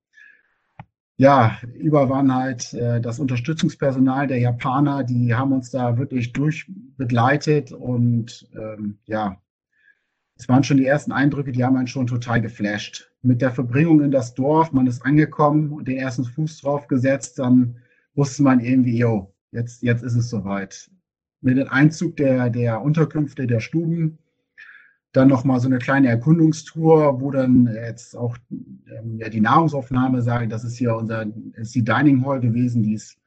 Ja, 1.17 1.59
über 1.75 2.09
waren 2.09 2.33
halt 2.33 2.73
äh, 2.73 2.99
das 2.99 3.19
Unterstützungspersonal 3.19 4.25
der 4.25 4.39
Japaner, 4.39 5.03
die 5.03 5.35
haben 5.35 5.51
uns 5.51 5.69
da 5.69 5.97
wirklich 5.99 6.33
durchbegleitet 6.33 7.71
und 7.71 8.49
ähm, 8.55 8.97
ja, 9.05 9.39
es 10.35 10.49
waren 10.49 10.63
schon 10.63 10.77
die 10.77 10.85
ersten 10.85 11.11
Eindrücke, 11.11 11.51
die 11.51 11.63
haben 11.63 11.77
einen 11.77 11.87
schon 11.87 12.07
total 12.07 12.41
geflasht. 12.41 13.11
Mit 13.21 13.41
der 13.41 13.51
Verbringung 13.51 14.01
in 14.01 14.11
das 14.11 14.33
Dorf, 14.33 14.71
man 14.71 14.87
ist 14.87 15.05
angekommen 15.05 15.71
und 15.71 15.87
den 15.87 15.97
ersten 15.97 16.25
Fuß 16.25 16.61
drauf 16.61 16.87
gesetzt, 16.87 17.39
dann 17.39 17.77
wusste 18.15 18.43
man 18.43 18.59
irgendwie, 18.59 18.97
jo, 18.97 19.33
jetzt, 19.51 19.83
jetzt 19.83 20.03
ist 20.03 20.15
es 20.15 20.29
soweit. 20.29 20.89
Mit 21.41 21.57
dem 21.57 21.69
Einzug 21.69 22.17
der, 22.17 22.49
der 22.49 22.81
Unterkünfte, 22.81 23.47
der 23.47 23.59
Stuben, 23.59 24.17
Dann 25.13 25.27
nochmal 25.27 25.59
so 25.59 25.67
eine 25.67 25.77
kleine 25.77 26.07
Erkundungstour, 26.07 27.21
wo 27.21 27.29
dann 27.29 27.67
jetzt 27.67 28.15
auch 28.17 28.35
ähm, 28.49 29.19
ja, 29.19 29.29
die 29.29 29.41
Nahrungsaufnahme 29.41 30.23
sage, 30.23 30.47
das 30.47 30.63
ist 30.63 30.77
hier 30.77 30.95
unser, 30.95 31.27
ist 31.55 31.75
die 31.75 31.83
Dining 31.83 32.25
Hall 32.25 32.39
gewesen, 32.39 32.81
die 32.81 32.95
ist 32.95 33.17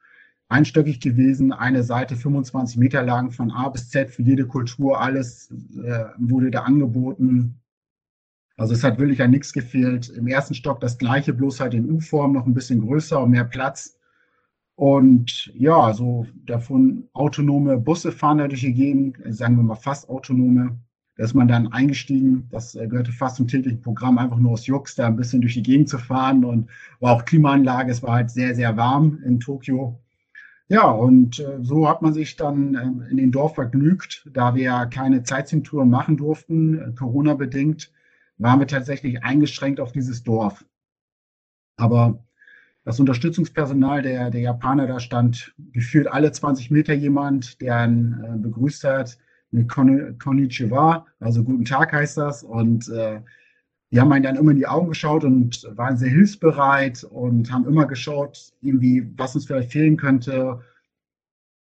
einstöckig 0.49 0.99
gewesen, 0.99 1.51
eine 1.51 1.83
Seite 1.83 2.15
25 2.15 2.77
Meter 2.77 3.03
lang 3.03 3.31
von 3.31 3.51
A 3.51 3.69
bis 3.69 3.89
Z 3.89 4.09
für 4.09 4.21
jede 4.21 4.45
Kultur, 4.45 5.01
alles 5.01 5.51
äh, 5.83 6.05
wurde 6.17 6.51
da 6.51 6.63
angeboten. 6.63 7.59
Also 8.55 8.73
es 8.73 8.83
hat 8.83 8.97
wirklich 8.97 9.21
an 9.21 9.31
nichts 9.31 9.53
gefehlt. 9.53 10.09
Im 10.09 10.27
ersten 10.27 10.55
Stock 10.55 10.79
das 10.79 10.97
gleiche, 10.97 11.33
bloß 11.33 11.59
halt 11.59 11.73
in 11.73 11.91
U-Form, 11.91 12.33
noch 12.33 12.45
ein 12.45 12.53
bisschen 12.53 12.81
größer 12.81 13.21
und 13.21 13.31
mehr 13.31 13.43
Platz. 13.43 13.97
Und 14.75 15.51
ja, 15.55 15.93
so 15.93 16.27
davon 16.45 17.09
autonome 17.13 17.77
Busse 17.77 18.11
fahren 18.11 18.39
da 18.39 18.47
durch 18.47 18.61
die 18.61 18.73
Gegend, 18.73 19.17
sagen 19.29 19.57
wir 19.57 19.63
mal 19.63 19.75
fast 19.75 20.09
autonome. 20.09 20.77
Da 21.17 21.23
ist 21.23 21.33
man 21.33 21.47
dann 21.47 21.67
eingestiegen. 21.73 22.47
Das 22.51 22.75
äh, 22.75 22.87
gehörte 22.87 23.11
fast 23.11 23.37
zum 23.37 23.47
täglichen 23.47 23.81
Programm, 23.81 24.17
einfach 24.19 24.37
nur 24.37 24.51
aus 24.51 24.67
Jux, 24.67 24.95
da 24.95 25.07
ein 25.07 25.15
bisschen 25.15 25.41
durch 25.41 25.55
die 25.55 25.63
Gegend 25.63 25.89
zu 25.89 25.97
fahren. 25.97 26.45
Und 26.45 26.69
war 26.99 27.13
auch 27.13 27.25
Klimaanlage. 27.25 27.91
Es 27.91 28.03
war 28.03 28.13
halt 28.13 28.29
sehr, 28.29 28.55
sehr 28.55 28.77
warm 28.77 29.19
in 29.25 29.39
Tokio. 29.39 29.99
Ja, 30.69 30.89
und 30.89 31.39
äh, 31.39 31.59
so 31.61 31.87
hat 31.87 32.01
man 32.01 32.13
sich 32.13 32.35
dann 32.35 32.75
äh, 32.75 33.09
in 33.09 33.17
den 33.17 33.31
Dorf 33.31 33.55
vergnügt, 33.55 34.27
da 34.33 34.53
wir 34.53 34.87
keine 34.87 35.25
Sightseeing-Touren 35.25 35.89
machen 35.89 36.17
durften, 36.17 36.79
äh, 36.79 36.91
Corona-bedingt, 36.93 37.91
waren 38.37 38.59
wir 38.59 38.67
tatsächlich 38.67 39.23
eingeschränkt 39.23 39.79
auf 39.79 39.93
dieses 39.93 40.23
Dorf. 40.23 40.65
Aber 41.77 42.19
das 42.83 42.99
Unterstützungspersonal 42.99 44.01
der, 44.01 44.29
der 44.29 44.41
Japaner, 44.41 44.87
da 44.87 44.99
stand 44.99 45.53
gefühlt 45.71 46.07
alle 46.07 46.31
20 46.31 46.69
Meter 46.71 46.93
jemand, 46.93 47.61
der 47.61 47.77
einen 47.77 48.23
äh, 48.23 48.37
begrüßt 48.37 48.83
hat 48.83 49.17
mit 49.51 49.69
Konnichiwa, 49.69 51.05
also 51.21 51.43
guten 51.43 51.65
Tag 51.65 51.93
heißt 51.93 52.17
das. 52.17 52.43
Und 52.43 52.89
äh, 52.89 53.21
die 53.91 54.01
haben 54.01 54.11
einen 54.11 54.23
dann 54.23 54.35
immer 54.35 54.51
in 54.51 54.57
die 54.57 54.67
Augen 54.67 54.89
geschaut 54.89 55.23
und 55.23 55.65
waren 55.75 55.97
sehr 55.97 56.09
hilfsbereit 56.09 57.03
und 57.05 57.51
haben 57.51 57.65
immer 57.65 57.85
geschaut, 57.85 58.51
irgendwie, 58.61 59.09
was 59.17 59.35
uns 59.35 59.45
vielleicht 59.45 59.71
fehlen 59.71 59.95
könnte 59.95 60.61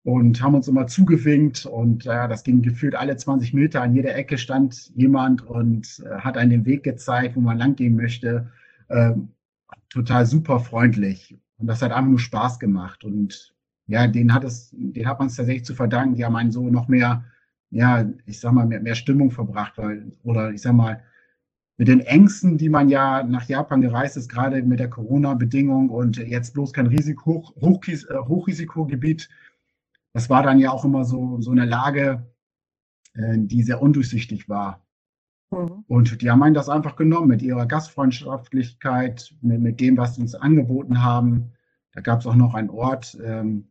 und 0.05 0.43
haben 0.43 0.55
uns 0.55 0.69
immer 0.69 0.87
zugewinkt 0.87 1.67
und 1.67 2.05
ja, 2.05 2.27
das 2.29 2.45
ging 2.45 2.63
gefühlt 2.63 2.95
alle 2.95 3.17
20 3.17 3.53
Meter. 3.55 3.83
An 3.83 3.95
jeder 3.95 4.15
Ecke 4.15 4.39
stand 4.39 4.91
jemand 4.95 5.47
und 5.47 6.03
äh, 6.07 6.21
hat 6.21 6.37
einen 6.37 6.51
den 6.51 6.67
Weg 6.67 6.83
gezeigt, 6.83 7.37
wo 7.37 7.41
man 7.41 7.59
langgehen 7.59 7.97
möchte. 7.97 8.51
Ähm, 8.89 9.29
total 9.89 10.27
super 10.27 10.61
freundlich 10.61 11.39
und 11.59 11.67
das 11.67 11.83
hat 11.83 11.93
einfach 11.93 12.11
nur 12.11 12.19
Spaß 12.19 12.59
gemacht 12.59 13.05
und 13.05 13.55
ja, 13.87 14.07
den 14.07 14.33
hat 14.33 14.45
es, 14.45 14.71
den 14.73 15.07
hat 15.07 15.19
man 15.19 15.29
es 15.29 15.37
tatsächlich 15.37 15.65
zu 15.65 15.75
verdanken. 15.75 16.15
Die 16.15 16.25
haben 16.25 16.37
einen 16.37 16.53
so 16.53 16.71
noch 16.71 16.89
mehr, 16.89 17.25
ja, 17.71 18.07
ich 18.27 18.41
sag 18.41 18.53
mal, 18.53 18.67
mehr, 18.67 18.81
mehr 18.81 18.95
Stimmung 18.95 19.31
verbracht, 19.31 19.75
weil, 19.77 20.13
oder 20.23 20.53
ich 20.53 20.63
sag 20.63 20.73
mal, 20.75 21.03
mit 21.77 21.89
den 21.89 22.01
Ängsten, 22.01 22.57
die 22.57 22.69
man 22.69 22.89
ja 22.89 23.23
nach 23.25 23.49
Japan 23.49 23.81
gereist 23.81 24.17
ist, 24.17 24.29
gerade 24.29 24.63
mit 24.63 24.79
der 24.79 24.91
Corona-Bedingung 24.91 25.91
und 25.91 26.19
jetzt 26.19 26.55
bloß 26.55 26.73
kein 26.73 26.87
Risiko, 26.87 27.53
Hoch, 27.61 27.81
äh, 27.89 27.99
Hochrisikogebiet. 28.17 29.29
Das 30.13 30.31
war 30.31 30.43
dann 30.43 30.61
ja 30.61 30.71
auch 30.71 30.85
immer 30.85 31.05
so, 31.05 31.41
so 31.41 31.51
eine 31.51 31.65
Lage, 31.65 32.27
äh, 33.15 33.39
die 33.39 33.63
sehr 33.63 33.83
undurchsichtig 33.83 34.49
war. 34.49 34.85
Mhm. 35.51 35.85
Und 35.89 36.23
die 36.23 36.31
haben 36.31 36.55
das 36.55 36.69
einfach 36.69 36.95
genommen 36.95 37.29
mit 37.29 37.43
ihrer 37.43 37.67
Gastfreundschaftlichkeit, 37.67 39.35
mit, 39.41 39.61
mit 39.61 39.81
dem, 39.81 39.97
was 39.97 40.15
sie 40.15 40.21
uns 40.23 40.37
angeboten 40.37 41.03
haben. 41.03 41.53
Da 41.93 42.01
gab 42.01 42.21
es 42.21 42.27
auch 42.27 42.37
noch 42.37 42.55
einen 42.55 42.71
Ort, 42.71 43.19
ähm, 43.25 43.69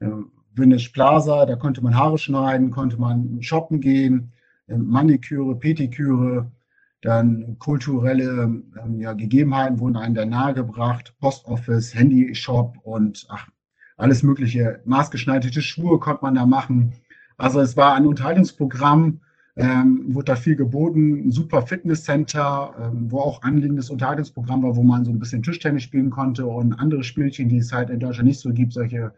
äh, 0.00 0.08
Venice 0.54 0.90
Plaza, 0.90 1.44
da 1.44 1.56
konnte 1.56 1.82
man 1.82 1.94
Haare 1.94 2.18
schneiden, 2.18 2.70
konnte 2.70 2.98
man 2.98 3.42
shoppen 3.42 3.80
gehen, 3.80 4.32
äh, 4.66 4.76
Maniküre, 4.76 5.56
Petiküre, 5.56 6.50
dann 7.00 7.58
kulturelle 7.58 8.42
ähm, 8.82 9.00
ja, 9.00 9.12
Gegebenheiten 9.12 9.78
wurden 9.78 9.96
einem 9.96 10.14
da 10.14 10.24
nahegebracht, 10.24 11.14
Postoffice, 11.20 11.94
Handyshop 11.94 12.76
und 12.82 13.26
ach, 13.28 13.48
alles 13.96 14.22
mögliche. 14.22 14.80
Maßgeschneiderte 14.84 15.62
Schuhe 15.62 15.98
konnte 15.98 16.24
man 16.24 16.34
da 16.34 16.46
machen. 16.46 16.92
Also 17.36 17.60
es 17.60 17.76
war 17.76 17.94
ein 17.94 18.06
Unterhaltungsprogramm, 18.06 19.20
ähm, 19.56 20.14
wurde 20.14 20.26
da 20.26 20.36
viel 20.36 20.56
geboten, 20.56 21.26
ein 21.26 21.30
super 21.30 21.62
Fitnesscenter, 21.62 22.74
ähm, 22.80 23.10
wo 23.10 23.20
auch 23.20 23.42
anliegendes 23.42 23.90
Unterhaltungsprogramm 23.90 24.62
war, 24.62 24.76
wo 24.76 24.82
man 24.82 25.04
so 25.04 25.12
ein 25.12 25.18
bisschen 25.18 25.42
Tischtennis 25.42 25.84
spielen 25.84 26.10
konnte 26.10 26.46
und 26.46 26.74
andere 26.74 27.04
Spielchen, 27.04 27.48
die 27.48 27.58
es 27.58 27.72
halt 27.72 27.90
in 27.90 28.00
Deutschland 28.00 28.28
nicht 28.28 28.40
so 28.40 28.52
gibt, 28.52 28.72
solche, 28.72 29.12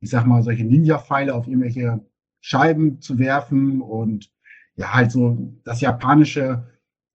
ich 0.00 0.10
sag 0.10 0.26
mal, 0.26 0.42
solche 0.42 0.64
Ninja-Pfeile 0.64 1.34
auf 1.34 1.46
irgendwelche 1.46 2.00
Scheiben 2.40 3.00
zu 3.00 3.18
werfen 3.18 3.80
und 3.82 4.30
ja, 4.76 4.94
halt 4.94 5.10
so 5.10 5.54
das 5.64 5.80
japanische 5.80 6.64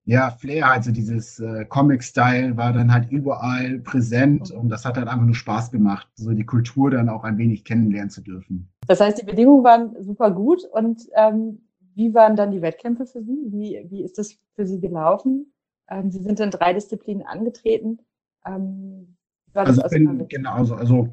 ja, 0.05 0.31
Flair, 0.31 0.69
also 0.69 0.91
dieses 0.91 1.39
äh, 1.39 1.65
Comic-Style 1.65 2.57
war 2.57 2.73
dann 2.73 2.93
halt 2.93 3.09
überall 3.09 3.79
präsent 3.79 4.51
und 4.51 4.69
das 4.69 4.83
hat 4.83 4.97
dann 4.97 5.07
einfach 5.07 5.25
nur 5.25 5.35
Spaß 5.35 5.71
gemacht, 5.71 6.09
so 6.15 6.31
die 6.31 6.45
Kultur 6.45 6.91
dann 6.91 7.07
auch 7.07 7.23
ein 7.23 7.37
wenig 7.37 7.63
kennenlernen 7.63 8.09
zu 8.09 8.21
dürfen. 8.21 8.69
Das 8.87 8.99
heißt, 8.99 9.21
die 9.21 9.25
Bedingungen 9.25 9.63
waren 9.63 10.03
super 10.03 10.31
gut 10.31 10.63
und 10.71 11.07
ähm, 11.15 11.61
wie 11.95 12.13
waren 12.13 12.35
dann 12.35 12.51
die 12.51 12.61
Wettkämpfe 12.61 13.05
für 13.05 13.23
Sie? 13.23 13.37
Wie, 13.47 13.85
wie 13.89 14.03
ist 14.03 14.17
das 14.17 14.35
für 14.55 14.65
Sie 14.65 14.81
gelaufen? 14.81 15.53
Ähm, 15.89 16.11
Sie 16.11 16.21
sind 16.21 16.39
in 16.39 16.51
drei 16.51 16.73
Disziplinen 16.73 17.25
angetreten. 17.25 17.99
Ähm, 18.45 19.15
also 19.53 19.81
bin, 19.89 20.27
genau, 20.27 20.53
also, 20.55 20.75
also 20.75 21.09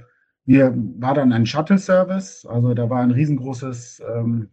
wir 0.47 0.75
war 0.99 1.15
dann 1.15 1.33
ein 1.33 1.47
Shuttle-Service, 1.47 2.47
also 2.47 2.75
da 2.75 2.89
war 2.89 3.03
ein 3.03 3.11
riesengroßes, 3.11 4.03
ähm, 4.17 4.49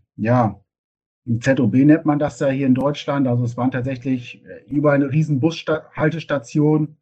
ja, 1.28 1.56
ZOB 1.56 1.74
nennt 1.74 2.06
man 2.06 2.20
das 2.20 2.40
ja 2.40 2.48
hier 2.48 2.68
in 2.68 2.76
Deutschland. 2.76 3.28
Also 3.28 3.44
es 3.44 3.58
waren 3.58 3.72
tatsächlich 3.72 4.44
äh, 4.46 4.64
über 4.70 4.94
eine 4.94 5.12
riesen 5.12 5.40
Bushaltestation. 5.40 6.98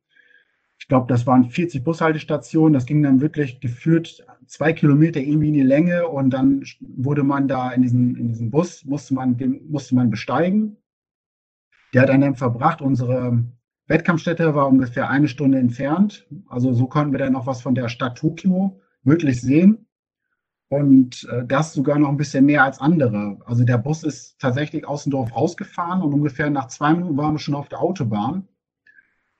Ich 0.77 0.87
glaube, 0.87 1.07
das 1.07 1.25
waren 1.25 1.49
40 1.49 1.83
Bushaltestationen. 1.83 2.73
Das 2.73 2.85
ging 2.85 3.03
dann 3.03 3.21
wirklich 3.21 3.59
geführt 3.59 4.25
zwei 4.47 4.73
Kilometer 4.73 5.19
irgendwie 5.19 5.47
in 5.47 5.53
die 5.53 5.61
Länge 5.61 6.07
und 6.07 6.31
dann 6.31 6.63
wurde 6.79 7.23
man 7.23 7.47
da 7.47 7.71
in 7.71 7.81
diesen, 7.81 8.15
in 8.15 8.27
diesen 8.27 8.51
Bus, 8.51 8.83
musste 8.85 9.13
man, 9.13 9.37
den 9.37 9.69
musste 9.69 9.95
man 9.95 10.09
besteigen. 10.09 10.77
Der 11.93 12.03
hat 12.03 12.09
einen 12.09 12.21
dann 12.21 12.35
verbracht. 12.35 12.81
Unsere 12.81 13.43
Wettkampfstätte 13.87 14.53
war 14.53 14.67
ungefähr 14.67 15.09
eine 15.09 15.27
Stunde 15.27 15.59
entfernt. 15.59 16.27
Also 16.47 16.73
so 16.73 16.87
konnten 16.87 17.13
wir 17.13 17.19
dann 17.19 17.33
noch 17.33 17.47
was 17.47 17.61
von 17.61 17.75
der 17.75 17.89
Stadt 17.89 18.17
Tokio 18.17 18.79
wirklich 19.03 19.41
sehen 19.41 19.84
und 20.69 21.27
äh, 21.31 21.45
das 21.45 21.73
sogar 21.73 21.99
noch 21.99 22.09
ein 22.09 22.17
bisschen 22.17 22.45
mehr 22.45 22.63
als 22.63 22.79
andere. 22.79 23.37
Also 23.45 23.63
der 23.63 23.77
Bus 23.77 24.03
ist 24.03 24.39
tatsächlich 24.39 24.87
aus 24.87 25.03
dem 25.03 25.11
Dorf 25.11 25.35
rausgefahren 25.35 26.01
und 26.01 26.13
ungefähr 26.13 26.49
nach 26.49 26.67
zwei 26.67 26.93
Minuten 26.93 27.17
waren 27.17 27.35
wir 27.35 27.39
schon 27.39 27.55
auf 27.55 27.69
der 27.69 27.81
Autobahn. 27.81 28.47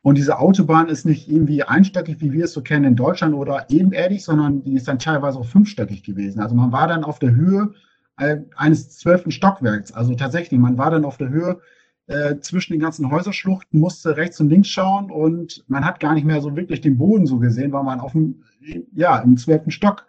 Und 0.01 0.19
diese 0.19 0.37
Autobahn 0.37 0.87
ist 0.87 1.05
nicht 1.05 1.27
irgendwie 1.27 1.63
einstöckig, 1.63 2.21
wie 2.21 2.31
wir 2.31 2.45
es 2.45 2.53
so 2.53 2.61
kennen 2.61 2.85
in 2.85 2.95
Deutschland 2.95 3.33
oder 3.33 3.65
ebenerdig, 3.69 4.23
sondern 4.23 4.61
die 4.61 4.75
ist 4.75 4.87
dann 4.87 4.99
teilweise 4.99 5.39
auch 5.39 5.47
fünfstöckig 5.47 6.03
gewesen. 6.03 6.41
Also 6.41 6.53
man 6.53 6.71
war 6.71 6.87
dann 6.87 7.03
auf 7.03 7.17
der 7.17 7.33
Höhe 7.33 7.73
äh, 8.17 8.37
eines 8.55 8.99
zwölften 8.99 9.31
Stockwerks. 9.31 9.91
Also 9.91 10.13
tatsächlich, 10.13 10.59
man 10.59 10.77
war 10.77 10.91
dann 10.91 11.05
auf 11.05 11.17
der 11.17 11.29
Höhe 11.29 11.59
äh, 12.05 12.37
zwischen 12.37 12.73
den 12.73 12.81
ganzen 12.81 13.09
Häuserschluchten, 13.09 13.79
musste 13.79 14.15
rechts 14.15 14.39
und 14.39 14.49
links 14.49 14.67
schauen 14.67 15.09
und 15.09 15.63
man 15.67 15.83
hat 15.83 15.99
gar 15.99 16.13
nicht 16.13 16.25
mehr 16.25 16.39
so 16.39 16.55
wirklich 16.55 16.81
den 16.81 16.99
Boden 16.99 17.25
so 17.25 17.39
gesehen, 17.39 17.71
weil 17.71 17.83
man 17.83 17.99
auf 17.99 18.11
dem, 18.11 18.43
ja, 18.93 19.17
im 19.17 19.37
zwölften 19.37 19.71
Stock 19.71 20.05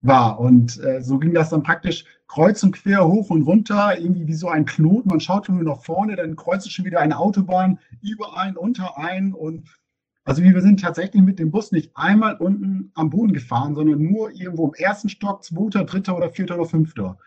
war. 0.00 0.38
Und 0.38 0.82
äh, 0.82 1.02
so 1.02 1.18
ging 1.18 1.34
das 1.34 1.50
dann 1.50 1.62
praktisch 1.62 2.04
kreuz 2.26 2.62
und 2.62 2.72
quer 2.72 3.06
hoch 3.06 3.30
und 3.30 3.42
runter, 3.42 3.98
irgendwie 3.98 4.26
wie 4.26 4.34
so 4.34 4.48
ein 4.48 4.64
Knoten. 4.64 5.08
Man 5.08 5.20
schaut 5.20 5.48
nur 5.48 5.62
nach 5.62 5.82
vorne, 5.82 6.16
dann 6.16 6.36
kreuzt 6.36 6.70
schon 6.70 6.84
wieder 6.84 7.00
eine 7.00 7.18
Autobahn 7.18 7.78
über 8.02 8.36
ein, 8.36 8.56
unter 8.56 8.98
ein. 8.98 9.32
Und 9.32 9.68
also 10.24 10.42
wir 10.42 10.60
sind 10.60 10.80
tatsächlich 10.80 11.22
mit 11.22 11.38
dem 11.38 11.50
Bus 11.50 11.72
nicht 11.72 11.90
einmal 11.94 12.36
unten 12.36 12.92
am 12.94 13.10
Boden 13.10 13.32
gefahren, 13.32 13.74
sondern 13.74 14.02
nur 14.02 14.30
irgendwo 14.30 14.68
im 14.68 14.74
ersten 14.74 15.08
Stock, 15.08 15.42
zweiter, 15.42 15.84
dritter 15.84 16.16
oder 16.16 16.30
vierter 16.30 16.56
oder 16.56 16.66
fünfter. 16.66 17.18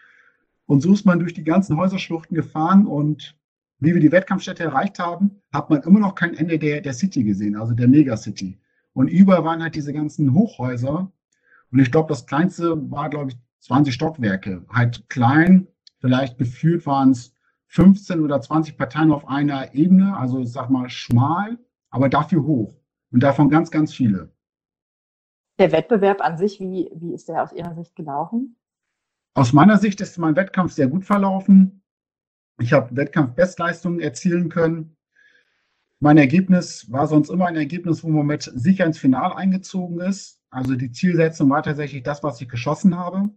Und 0.66 0.82
so 0.82 0.94
ist 0.94 1.06
man 1.06 1.20
durch 1.20 1.34
die 1.34 1.44
ganzen 1.44 1.78
Häuserschluchten 1.78 2.36
gefahren 2.36 2.86
und 2.86 3.36
wie 3.80 3.96
wir 3.96 4.00
die 4.00 4.12
Wettkampfstätte 4.12 4.63
erreicht 4.63 5.00
haben, 5.00 5.42
hat 5.51 5.72
man 5.72 5.82
immer 5.82 6.00
noch 6.00 6.13
kein 6.13 6.36
Ende 6.36 6.60
der, 6.60 6.82
der 6.82 6.94
City 6.94 7.24
gesehen, 7.24 7.56
also 7.56 7.74
der 7.74 7.88
Megacity. 7.88 8.60
Und 8.94 9.08
überall 9.08 9.44
waren 9.44 9.63
halt 9.63 9.75
diese 9.75 9.92
ganzen 9.92 10.34
Hochhäuser, 10.36 11.12
und 11.72 11.80
ich 11.80 11.92
glaube, 11.92 12.10
das 12.10 12.25
kleinste 12.25 12.92
war, 12.92 13.10
glaube 13.10 13.32
ich, 13.32 13.38
20 13.60 13.94
Stockwerke. 13.94 14.66
Halt 14.70 15.10
klein, 15.10 15.68
vielleicht 16.00 16.38
gefühlt 16.38 16.86
waren 16.86 17.12
es 17.12 17.34
15 17.68 18.20
oder 18.20 18.42
20 18.42 18.78
Parteien 18.78 19.12
auf 19.12 19.28
einer 19.28 19.74
Ebene, 19.74 20.18
also 20.18 20.40
ich 20.40 20.51
sag 20.51 20.70
mal 20.70 20.90
schmal, 20.90 21.58
aber 21.90 22.10
dafür 22.10 22.44
hoch. 22.44 22.75
Und 23.12 23.24
davon 23.24 23.50
ganz, 23.50 23.72
ganz 23.72 23.94
viele. 23.94 24.34
Der 25.60 25.72
Wettbewerb 25.72 26.22
an 26.22 26.38
sich, 26.38 26.60
wie, 26.60 26.90
wie 26.96 27.13
ist 27.13 27.30
der 27.30 27.44
aus 27.44 27.54
Ihrer 27.54 27.75
Sicht 27.75 27.96
gelaufen? 27.96 28.58
Aus 29.34 29.54
meiner 29.54 29.78
Sicht 29.78 30.01
ist 30.01 30.18
mein 30.18 30.36
Wettkampf 30.36 30.74
sehr 30.74 30.88
gut 30.88 31.06
verlaufen. 31.06 31.84
Ich 32.60 32.74
habe 32.74 32.96
Wettkampfbestleistungen 32.96 34.00
erzielen 34.00 34.50
können. 34.50 34.98
Mein 36.00 36.18
Ergebnis 36.18 36.92
war 36.92 37.08
sonst 37.08 37.30
immer 37.30 37.46
ein 37.46 37.56
Ergebnis, 37.56 38.04
wo 38.04 38.10
man 38.10 38.25
mit 38.25 38.44
sicher 38.44 38.86
ins 38.86 38.98
Finale 38.98 39.36
eingezogen 39.36 40.01
ist. 40.01 40.41
Also 40.51 40.75
die 40.75 40.91
Zielsetzung 40.91 41.50
war 41.50 41.63
tatsächlich 41.63 42.03
das, 42.03 42.22
was 42.24 42.39
ich 42.41 42.50
geschossen 42.50 42.98
habe. 42.98 43.29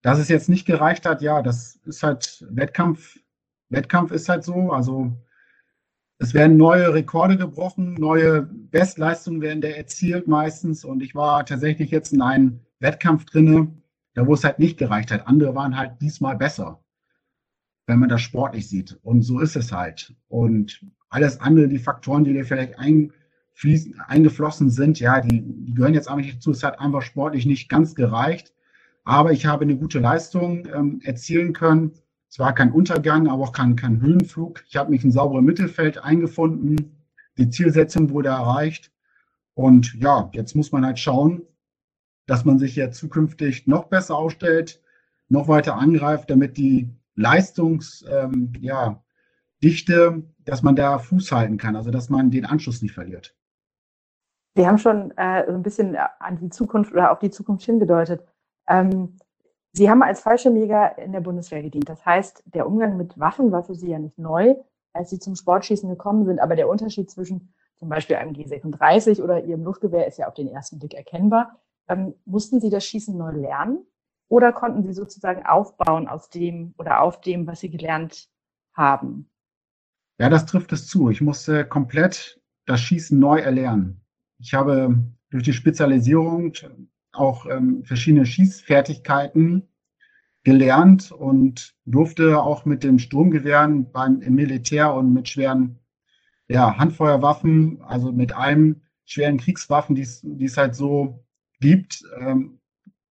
Dass 0.00 0.18
es 0.18 0.28
jetzt 0.28 0.48
nicht 0.48 0.66
gereicht 0.66 1.06
hat, 1.06 1.22
ja, 1.22 1.42
das 1.42 1.76
ist 1.84 2.02
halt 2.02 2.44
Wettkampf, 2.50 3.20
Wettkampf 3.68 4.10
ist 4.10 4.28
halt 4.28 4.42
so. 4.42 4.72
Also 4.72 5.12
es 6.18 6.34
werden 6.34 6.56
neue 6.56 6.92
Rekorde 6.92 7.36
gebrochen, 7.36 7.94
neue 7.94 8.42
Bestleistungen 8.42 9.40
werden 9.42 9.60
da 9.60 9.68
erzielt 9.68 10.26
meistens. 10.26 10.84
Und 10.84 11.02
ich 11.02 11.14
war 11.14 11.46
tatsächlich 11.46 11.90
jetzt 11.90 12.12
in 12.12 12.22
einem 12.22 12.60
Wettkampf 12.80 13.26
drinne, 13.26 13.72
da 14.14 14.26
wo 14.26 14.34
es 14.34 14.42
halt 14.42 14.58
nicht 14.58 14.78
gereicht 14.78 15.12
hat. 15.12 15.26
Andere 15.26 15.54
waren 15.54 15.76
halt 15.76 16.00
diesmal 16.00 16.36
besser, 16.36 16.82
wenn 17.86 18.00
man 18.00 18.08
das 18.08 18.22
sportlich 18.22 18.68
sieht. 18.68 18.98
Und 19.02 19.22
so 19.22 19.38
ist 19.38 19.54
es 19.54 19.70
halt. 19.70 20.14
Und 20.28 20.84
alles 21.10 21.40
andere, 21.40 21.68
die 21.68 21.78
Faktoren, 21.78 22.24
die 22.24 22.32
dir 22.32 22.44
vielleicht 22.44 22.78
eingeflossen 24.06 24.70
sind, 24.70 24.98
ja, 25.00 25.20
die, 25.20 25.42
die 25.42 25.74
gehören 25.74 25.94
jetzt 25.94 26.08
einfach 26.08 26.22
nicht 26.22 26.36
dazu. 26.36 26.50
Es 26.50 26.62
hat 26.62 26.80
einfach 26.80 27.02
sportlich 27.02 27.46
nicht 27.46 27.68
ganz 27.68 27.94
gereicht. 27.94 28.52
Aber 29.04 29.32
ich 29.32 29.46
habe 29.46 29.62
eine 29.62 29.76
gute 29.76 29.98
Leistung 29.98 30.66
ähm, 30.72 31.00
erzielen 31.02 31.52
können. 31.52 31.92
Es 32.28 32.38
war 32.38 32.54
kein 32.54 32.72
Untergang, 32.72 33.28
aber 33.28 33.42
auch 33.42 33.52
kein, 33.52 33.76
kein 33.76 34.00
Höhenflug. 34.00 34.64
Ich 34.68 34.76
habe 34.76 34.90
mich 34.90 35.04
in 35.04 35.12
saubere 35.12 35.42
Mittelfeld 35.42 36.02
eingefunden. 36.02 36.96
Die 37.36 37.50
Zielsetzung 37.50 38.10
wurde 38.10 38.30
erreicht. 38.30 38.90
Und 39.54 39.94
ja, 39.94 40.30
jetzt 40.32 40.54
muss 40.54 40.72
man 40.72 40.86
halt 40.86 40.98
schauen, 40.98 41.42
dass 42.26 42.44
man 42.44 42.58
sich 42.58 42.76
ja 42.76 42.90
zukünftig 42.90 43.66
noch 43.66 43.84
besser 43.86 44.16
aufstellt, 44.16 44.80
noch 45.28 45.48
weiter 45.48 45.76
angreift, 45.76 46.30
damit 46.30 46.56
die 46.56 46.88
Leistungsdichte, 47.16 48.30
ähm, 48.32 48.52
ja, 48.60 49.02
dass 50.44 50.62
man 50.62 50.76
da 50.76 50.98
Fuß 50.98 51.32
halten 51.32 51.56
kann, 51.58 51.76
also 51.76 51.90
dass 51.90 52.08
man 52.08 52.30
den 52.30 52.46
Anschluss 52.46 52.82
nicht 52.82 52.94
verliert. 52.94 53.34
Sie 54.54 54.66
haben 54.66 54.78
schon 54.78 55.12
äh, 55.12 55.46
ein 55.48 55.62
bisschen 55.62 55.96
an 55.96 56.38
die 56.38 56.50
Zukunft 56.50 56.92
oder 56.92 57.10
auf 57.10 57.18
die 57.18 57.30
Zukunft 57.30 57.64
hingedeutet. 57.64 58.24
Ähm, 58.68 59.16
Sie 59.74 59.88
haben 59.88 60.02
als 60.02 60.20
Fallschirmjäger 60.20 60.98
in 60.98 61.12
der 61.12 61.20
Bundeswehr 61.20 61.62
gedient. 61.62 61.88
Das 61.88 62.04
heißt, 62.04 62.42
der 62.46 62.66
Umgang 62.66 62.98
mit 62.98 63.18
Waffen 63.18 63.50
war 63.52 63.62
für 63.62 63.74
Sie 63.74 63.88
ja 63.88 63.98
nicht 63.98 64.18
neu, 64.18 64.54
als 64.92 65.08
Sie 65.08 65.18
zum 65.18 65.34
Sportschießen 65.34 65.88
gekommen 65.88 66.26
sind. 66.26 66.40
Aber 66.40 66.56
der 66.56 66.68
Unterschied 66.68 67.10
zwischen 67.10 67.54
zum 67.78 67.88
Beispiel 67.88 68.16
einem 68.16 68.34
G36 68.34 69.22
oder 69.22 69.42
Ihrem 69.42 69.64
Luftgewehr 69.64 70.06
ist 70.06 70.18
ja 70.18 70.28
auf 70.28 70.34
den 70.34 70.48
ersten 70.48 70.78
Blick 70.78 70.92
erkennbar. 70.92 71.58
Ähm, 71.88 72.14
mussten 72.26 72.60
Sie 72.60 72.68
das 72.68 72.84
Schießen 72.84 73.16
neu 73.16 73.32
lernen 73.32 73.86
oder 74.28 74.52
konnten 74.52 74.82
Sie 74.82 74.92
sozusagen 74.92 75.46
aufbauen 75.46 76.06
aus 76.06 76.28
dem 76.28 76.74
oder 76.76 77.00
auf 77.00 77.22
dem, 77.22 77.46
was 77.46 77.60
Sie 77.60 77.70
gelernt 77.70 78.28
haben? 78.74 79.30
Ja, 80.18 80.28
das 80.28 80.44
trifft 80.44 80.72
es 80.72 80.86
zu. 80.86 81.08
Ich 81.08 81.22
musste 81.22 81.64
komplett 81.64 82.40
das 82.66 82.80
Schießen 82.80 83.18
neu 83.18 83.38
erlernen. 83.40 84.01
Ich 84.42 84.54
habe 84.54 84.98
durch 85.30 85.44
die 85.44 85.52
Spezialisierung 85.52 86.52
auch 87.12 87.46
ähm, 87.46 87.84
verschiedene 87.84 88.26
Schießfertigkeiten 88.26 89.68
gelernt 90.42 91.12
und 91.12 91.76
durfte 91.84 92.42
auch 92.42 92.64
mit 92.64 92.82
den 92.82 92.98
Sturmgewehren 92.98 93.92
beim 93.92 94.20
im 94.20 94.34
Militär 94.34 94.94
und 94.94 95.12
mit 95.12 95.28
schweren 95.28 95.78
ja, 96.48 96.76
Handfeuerwaffen, 96.76 97.80
also 97.82 98.10
mit 98.10 98.36
allen 98.36 98.82
schweren 99.04 99.38
Kriegswaffen, 99.38 99.94
die 99.94 100.44
es 100.44 100.56
halt 100.56 100.74
so 100.74 101.24
gibt, 101.60 102.02
ähm, 102.18 102.58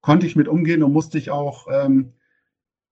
konnte 0.01 0.25
ich 0.25 0.35
mit 0.35 0.49
umgehen 0.49 0.83
und 0.83 0.91
musste 0.91 1.17
ich 1.17 1.31
auch 1.31 1.67
ähm, 1.71 2.13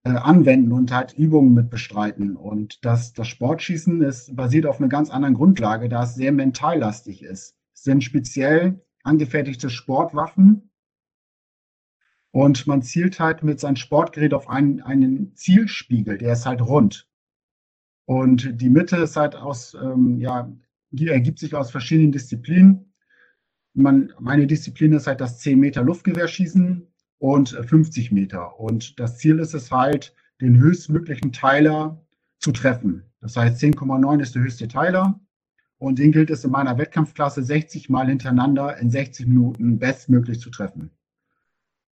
äh, 0.03 0.11
anwenden 0.11 0.71
und 0.71 0.93
halt 0.93 1.13
Übungen 1.13 1.53
mit 1.53 1.69
bestreiten. 1.69 2.37
Und 2.37 2.85
das, 2.85 3.11
das 3.11 3.27
Sportschießen 3.27 4.01
ist 4.01 4.33
basiert 4.33 4.65
auf 4.65 4.79
einer 4.79 4.87
ganz 4.87 5.09
anderen 5.09 5.33
Grundlage, 5.33 5.89
da 5.89 6.03
es 6.03 6.15
sehr 6.15 6.31
mentallastig 6.31 7.21
ist. 7.21 7.58
Sind 7.83 8.03
speziell 8.03 8.81
angefertigte 9.03 9.69
Sportwaffen, 9.69 10.69
und 12.31 12.67
man 12.67 12.81
zielt 12.81 13.19
halt 13.19 13.43
mit 13.43 13.59
seinem 13.59 13.75
Sportgerät 13.75 14.33
auf 14.33 14.49
einen, 14.49 14.81
einen 14.81 15.35
Zielspiegel, 15.35 16.17
der 16.17 16.33
ist 16.33 16.45
halt 16.45 16.61
rund. 16.61 17.07
Und 18.05 18.61
die 18.61 18.69
Mitte 18.69 18.97
ist 18.97 19.15
halt 19.15 19.35
aus, 19.35 19.75
ähm, 19.75 20.19
ja, 20.19 20.51
ergibt 20.91 21.39
sich 21.39 21.55
aus 21.55 21.71
verschiedenen 21.71 22.11
Disziplinen. 22.11 22.93
Man, 23.73 24.13
meine 24.19 24.47
Disziplin 24.47 24.93
ist 24.93 25.07
halt 25.07 25.21
das 25.21 25.39
10 25.39 25.59
Meter 25.59 25.83
Luftgewehrschießen 25.83 26.87
und 27.19 27.49
50 27.49 28.11
Meter. 28.11 28.59
Und 28.59 28.99
das 28.99 29.17
Ziel 29.17 29.39
ist 29.39 29.53
es 29.53 29.71
halt, 29.71 30.15
den 30.41 30.57
höchstmöglichen 30.57 31.31
Teiler 31.31 32.03
zu 32.39 32.51
treffen. 32.51 33.03
Das 33.21 33.35
heißt, 33.35 33.61
10,9 33.61 34.21
ist 34.21 34.35
der 34.35 34.43
höchste 34.43 34.67
Teiler. 34.67 35.19
Und 35.79 35.97
den 35.97 36.11
gilt 36.11 36.29
es 36.29 36.43
in 36.43 36.51
meiner 36.51 36.77
Wettkampfklasse 36.77 37.41
60 37.41 37.89
Mal 37.89 38.07
hintereinander 38.07 38.77
in 38.77 38.91
60 38.91 39.25
Minuten 39.27 39.79
bestmöglich 39.79 40.39
zu 40.39 40.49
treffen. 40.51 40.91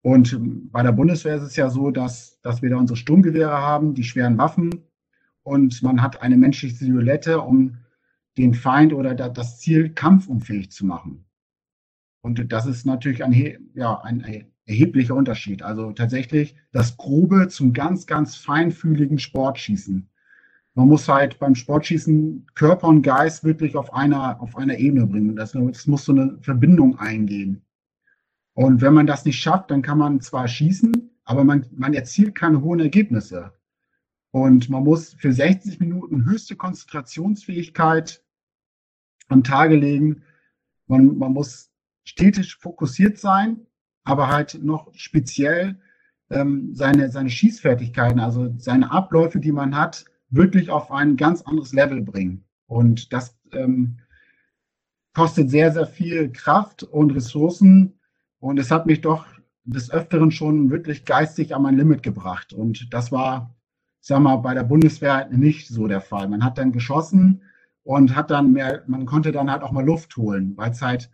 Und 0.03 0.38
bei 0.70 0.83
der 0.83 0.92
Bundeswehr 0.92 1.37
ist 1.37 1.42
es 1.42 1.57
ja 1.57 1.70
so, 1.70 1.90
dass, 1.90 2.40
dass 2.42 2.62
wir 2.62 2.70
da 2.70 2.77
unsere 2.77 2.96
Sturmgewehre 2.96 3.59
haben, 3.59 3.94
die 3.94 4.05
schweren 4.05 4.38
Waffen. 4.38 4.85
Und 5.42 5.83
man 5.83 6.03
hat 6.03 6.20
eine 6.22 6.37
menschliche 6.37 6.77
Silhouette, 6.77 7.40
um 7.40 7.79
den 8.37 8.55
Feind 8.55 8.92
oder 8.92 9.14
das 9.14 9.59
Ziel 9.59 9.90
kampfunfähig 9.90 10.70
zu 10.70 10.85
machen. 10.85 11.25
Und 12.22 12.53
das 12.53 12.66
ist 12.66 12.87
natürlich 12.87 13.25
ein, 13.25 13.70
ja, 13.75 14.01
ein 14.03 14.46
erheblicher 14.64 15.14
Unterschied. 15.14 15.62
Also 15.62 15.92
tatsächlich 15.92 16.57
das 16.72 16.96
Grobe 16.96 17.49
zum 17.49 17.72
ganz, 17.72 18.07
ganz 18.07 18.37
feinfühligen 18.37 19.18
Sportschießen. 19.18 20.09
Man 20.77 20.89
muss 20.89 21.09
halt 21.09 21.39
beim 21.39 21.55
Sportschießen 21.55 22.49
Körper 22.55 22.89
und 22.89 23.01
Geist 23.01 23.45
wirklich 23.45 23.77
auf 23.77 23.95
einer, 23.95 24.39
auf 24.43 24.57
einer 24.57 24.77
Ebene 24.77 25.07
bringen. 25.07 25.35
Das, 25.35 25.53
das 25.53 25.87
muss 25.87 26.05
so 26.05 26.12
eine 26.12 26.37
Verbindung 26.43 26.99
eingehen. 26.99 27.62
Und 28.53 28.83
wenn 28.83 28.93
man 28.93 29.07
das 29.07 29.25
nicht 29.25 29.41
schafft, 29.41 29.71
dann 29.71 29.81
kann 29.81 29.97
man 29.97 30.21
zwar 30.21 30.47
schießen, 30.47 31.11
aber 31.25 31.45
man, 31.45 31.65
man 31.73 31.95
erzielt 31.95 32.35
keine 32.35 32.61
hohen 32.61 32.81
Ergebnisse. 32.81 33.55
Und 34.33 34.69
man 34.69 34.85
muss 34.85 35.15
für 35.15 35.33
60 35.33 35.81
Minuten 35.81 36.27
höchste 36.27 36.57
Konzentrationsfähigkeit 36.57 38.23
am 39.29 39.43
Tage 39.43 39.77
legen. 39.77 40.25
Man, 40.89 41.17
man 41.17 41.33
muss 41.33 41.71
stetig 42.05 42.55
fokussiert 42.57 43.17
sein, 43.17 43.67
aber 44.05 44.29
halt 44.29 44.62
noch 44.62 44.93
speziell 44.93 45.81
ähm, 46.29 46.75
seine, 46.75 47.11
seine 47.11 47.31
Schießfertigkeiten, 47.31 48.21
also 48.21 48.55
seine 48.59 48.91
Abläufe, 48.91 49.41
die 49.41 49.53
man 49.53 49.75
hat, 49.75 50.05
wirklich 50.29 50.71
auf 50.71 50.91
ein 50.91 51.17
ganz 51.17 51.43
anderes 51.43 51.73
Level 51.73 52.03
bringen. 52.03 52.45
Und 52.67 53.12
das 53.12 53.39
ähm, 53.53 53.99
kostet 55.15 55.51
sehr, 55.51 55.73
sehr 55.73 55.87
viel 55.87 56.31
Kraft 56.33 56.83
und 56.83 57.15
Ressourcen, 57.15 57.97
und 58.39 58.59
es 58.59 58.71
hat 58.71 58.87
mich 58.87 59.01
doch 59.01 59.27
des 59.65 59.91
Öfteren 59.91 60.31
schon 60.31 60.71
wirklich 60.71 61.05
geistig 61.05 61.55
an 61.55 61.62
mein 61.62 61.77
Limit 61.77 62.03
gebracht. 62.03 62.53
Und 62.53 62.93
das 62.93 63.11
war, 63.11 63.57
sag 64.01 64.21
mal, 64.21 64.37
bei 64.37 64.55
der 64.55 64.62
Bundeswehr 64.62 65.29
nicht 65.31 65.69
so 65.69 65.89
der 65.89 66.01
Fall. 66.01 66.29
Man 66.29 66.45
hat 66.45 66.59
dann 66.59 66.73
geschossen 66.73 67.43
und 67.83 68.15
hat 68.15 68.31
dann 68.31 68.53
mehr, 68.53 68.85
man 68.87 69.07
konnte 69.07 69.33
dann 69.33 69.51
halt 69.51 69.62
auch 69.62 69.73
mal 69.73 69.85
Luft 69.85 70.17
holen, 70.17 70.57
weil 70.57 70.71
es 70.71 70.83
halt 70.83 71.11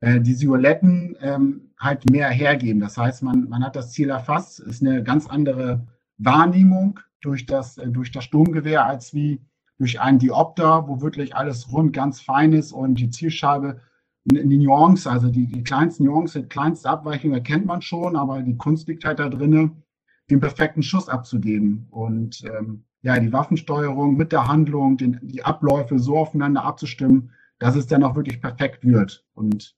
äh, 0.00 0.20
die 0.20 0.34
Silhouetten 0.34 1.16
ähm, 1.20 1.72
halt 1.78 2.08
mehr 2.08 2.28
hergeben. 2.28 2.80
Das 2.80 2.96
heißt, 2.96 3.22
man, 3.22 3.48
man 3.48 3.64
hat 3.64 3.74
das 3.74 3.90
Ziel 3.90 4.10
erfasst, 4.10 4.60
ist 4.60 4.82
eine 4.82 5.02
ganz 5.02 5.26
andere 5.26 5.86
Wahrnehmung 6.20 7.00
durch 7.20 7.46
das, 7.46 7.78
äh, 7.78 7.88
durch 7.88 8.12
das 8.12 8.24
Sturmgewehr 8.24 8.86
als 8.86 9.14
wie 9.14 9.40
durch 9.78 10.00
einen 10.00 10.18
Diopter, 10.18 10.88
wo 10.88 11.00
wirklich 11.00 11.34
alles 11.34 11.72
rund 11.72 11.92
ganz 11.92 12.20
fein 12.20 12.52
ist 12.52 12.72
und 12.72 12.96
die 12.96 13.10
Zielscheibe 13.10 13.80
die 14.24 14.58
Nuance, 14.58 15.10
also 15.10 15.30
die, 15.30 15.46
die 15.46 15.62
kleinsten 15.62 16.04
Nuance, 16.04 16.42
die 16.42 16.48
kleinste 16.48 16.90
Abweichung 16.90 17.32
erkennt 17.32 17.66
man 17.66 17.82
schon, 17.82 18.16
aber 18.16 18.42
die 18.42 18.56
Kunst 18.56 18.86
liegt 18.88 19.04
halt 19.04 19.18
da 19.18 19.28
drinnen, 19.28 19.82
den 20.30 20.40
perfekten 20.40 20.82
Schuss 20.82 21.08
abzugeben. 21.08 21.86
Und 21.90 22.44
ähm, 22.44 22.84
ja, 23.02 23.18
die 23.18 23.32
Waffensteuerung 23.32 24.16
mit 24.16 24.32
der 24.32 24.46
Handlung, 24.46 24.96
den, 24.96 25.18
die 25.22 25.44
Abläufe 25.44 25.98
so 25.98 26.18
aufeinander 26.18 26.64
abzustimmen, 26.64 27.32
dass 27.58 27.76
es 27.76 27.86
dann 27.86 28.04
auch 28.04 28.14
wirklich 28.14 28.40
perfekt 28.40 28.84
wird. 28.84 29.24
Und 29.34 29.76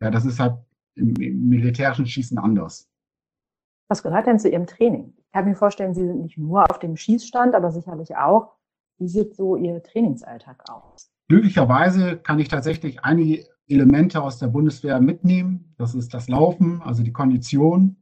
ja, 0.00 0.10
das 0.10 0.24
ist 0.24 0.40
halt 0.40 0.56
im, 0.94 1.14
im 1.16 1.48
militärischen 1.48 2.06
Schießen 2.06 2.38
anders. 2.38 2.88
Was 3.88 4.02
gehört 4.02 4.26
denn 4.26 4.38
zu 4.38 4.48
Ihrem 4.48 4.66
Training? 4.66 5.12
Ich 5.34 5.36
kann 5.36 5.48
mir 5.48 5.56
vorstellen, 5.56 5.94
Sie 5.94 6.06
sind 6.06 6.20
nicht 6.20 6.38
nur 6.38 6.62
auf 6.70 6.78
dem 6.78 6.96
Schießstand, 6.96 7.56
aber 7.56 7.72
sicherlich 7.72 8.16
auch. 8.16 8.52
Wie 8.98 9.08
sieht 9.08 9.34
so 9.34 9.56
Ihr 9.56 9.82
Trainingsalltag 9.82 10.62
aus? 10.70 11.10
Glücklicherweise 11.26 12.18
kann 12.18 12.38
ich 12.38 12.46
tatsächlich 12.46 13.02
einige 13.02 13.44
Elemente 13.66 14.22
aus 14.22 14.38
der 14.38 14.46
Bundeswehr 14.46 15.00
mitnehmen. 15.00 15.74
Das 15.76 15.96
ist 15.96 16.14
das 16.14 16.28
Laufen, 16.28 16.80
also 16.82 17.02
die 17.02 17.12
Kondition. 17.12 17.96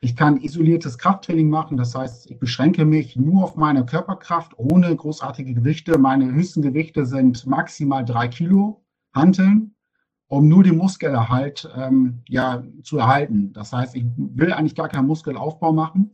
Ich 0.00 0.14
kann 0.14 0.36
isoliertes 0.36 0.98
Krafttraining 0.98 1.50
machen, 1.50 1.76
das 1.76 1.96
heißt, 1.96 2.30
ich 2.30 2.38
beschränke 2.38 2.84
mich 2.84 3.16
nur 3.16 3.42
auf 3.42 3.56
meine 3.56 3.84
Körperkraft 3.84 4.56
ohne 4.56 4.94
großartige 4.94 5.52
Gewichte. 5.52 5.98
Meine 5.98 6.30
höchsten 6.30 6.62
Gewichte 6.62 7.06
sind 7.06 7.44
maximal 7.44 8.04
drei 8.04 8.28
Kilo 8.28 8.84
Hanteln, 9.12 9.74
um 10.28 10.46
nur 10.46 10.62
den 10.62 10.76
Muskelerhalt 10.76 11.68
ähm, 11.76 12.22
ja, 12.28 12.62
zu 12.84 12.98
erhalten. 12.98 13.52
Das 13.52 13.72
heißt, 13.72 13.96
ich 13.96 14.04
will 14.16 14.52
eigentlich 14.52 14.76
gar 14.76 14.88
keinen 14.88 15.08
Muskelaufbau 15.08 15.72
machen, 15.72 16.12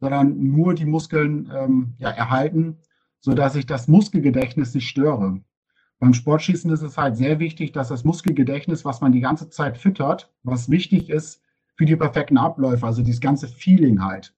sondern 0.00 0.40
nur 0.40 0.74
die 0.74 0.86
Muskeln 0.86 1.50
ähm, 1.54 1.94
ja, 1.98 2.10
erhalten, 2.10 2.78
sodass 3.20 3.56
ich 3.56 3.66
das 3.66 3.88
Muskelgedächtnis 3.88 4.74
nicht 4.74 4.88
störe. 4.88 5.40
Beim 5.98 6.14
Sportschießen 6.14 6.70
ist 6.70 6.82
es 6.82 6.96
halt 6.96 7.16
sehr 7.16 7.40
wichtig, 7.40 7.72
dass 7.72 7.88
das 7.88 8.04
Muskelgedächtnis, 8.04 8.84
was 8.84 9.00
man 9.00 9.12
die 9.12 9.20
ganze 9.20 9.50
Zeit 9.50 9.76
füttert, 9.76 10.32
was 10.44 10.70
wichtig 10.70 11.10
ist 11.10 11.42
für 11.76 11.86
die 11.86 11.96
perfekten 11.96 12.38
Abläufe, 12.38 12.86
also 12.86 13.02
dieses 13.02 13.20
ganze 13.20 13.48
Feeling 13.48 14.04
halt, 14.04 14.34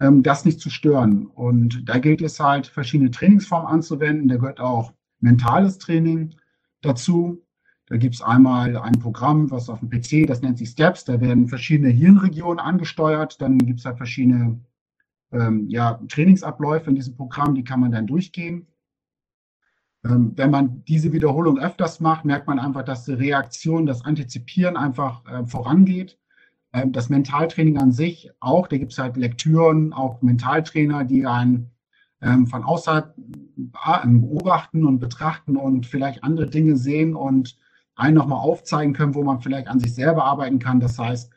ähm, 0.00 0.22
das 0.22 0.44
nicht 0.44 0.60
zu 0.60 0.70
stören. 0.70 1.26
Und 1.26 1.88
da 1.88 1.98
gilt 1.98 2.22
es 2.22 2.40
halt, 2.40 2.66
verschiedene 2.66 3.10
Trainingsformen 3.10 3.68
anzuwenden. 3.68 4.28
Da 4.28 4.36
gehört 4.36 4.60
auch 4.60 4.92
mentales 5.20 5.78
Training 5.78 6.34
dazu. 6.80 7.42
Da 7.92 7.98
gibt 7.98 8.14
es 8.14 8.22
einmal 8.22 8.78
ein 8.78 8.98
Programm, 9.00 9.50
was 9.50 9.68
auf 9.68 9.80
dem 9.80 9.90
PC, 9.90 10.26
das 10.26 10.40
nennt 10.40 10.56
sich 10.56 10.70
Steps, 10.70 11.04
da 11.04 11.20
werden 11.20 11.46
verschiedene 11.46 11.90
Hirnregionen 11.90 12.58
angesteuert. 12.58 13.38
Dann 13.42 13.58
gibt 13.58 13.80
es 13.80 13.84
halt 13.84 13.98
verschiedene 13.98 14.58
ähm, 15.30 15.68
ja, 15.68 16.00
Trainingsabläufe 16.08 16.88
in 16.88 16.96
diesem 16.96 17.16
Programm, 17.16 17.54
die 17.54 17.64
kann 17.64 17.80
man 17.80 17.92
dann 17.92 18.06
durchgehen. 18.06 18.66
Ähm, 20.06 20.32
wenn 20.36 20.50
man 20.50 20.82
diese 20.84 21.12
Wiederholung 21.12 21.58
öfters 21.58 22.00
macht, 22.00 22.24
merkt 22.24 22.46
man 22.46 22.58
einfach, 22.58 22.82
dass 22.82 23.04
die 23.04 23.12
Reaktion, 23.12 23.84
das 23.84 24.06
Antizipieren 24.06 24.78
einfach 24.78 25.26
äh, 25.26 25.44
vorangeht. 25.44 26.18
Ähm, 26.72 26.92
das 26.92 27.10
Mentaltraining 27.10 27.76
an 27.76 27.92
sich 27.92 28.30
auch, 28.40 28.68
da 28.68 28.78
gibt 28.78 28.92
es 28.92 28.98
halt 28.98 29.18
Lektüren, 29.18 29.92
auch 29.92 30.22
Mentaltrainer, 30.22 31.04
die 31.04 31.26
einen 31.26 31.70
ähm, 32.22 32.46
von 32.46 32.64
außerhalb 32.64 33.14
äh, 33.18 34.06
beobachten 34.06 34.86
und 34.86 34.98
betrachten 34.98 35.58
und 35.58 35.84
vielleicht 35.84 36.24
andere 36.24 36.46
Dinge 36.46 36.78
sehen 36.78 37.14
und 37.14 37.58
einen 38.02 38.16
nochmal 38.16 38.40
aufzeigen 38.40 38.94
können, 38.94 39.14
wo 39.14 39.22
man 39.22 39.40
vielleicht 39.40 39.68
an 39.68 39.80
sich 39.80 39.94
selber 39.94 40.24
arbeiten 40.24 40.58
kann. 40.58 40.80
Das 40.80 40.98
heißt, 40.98 41.30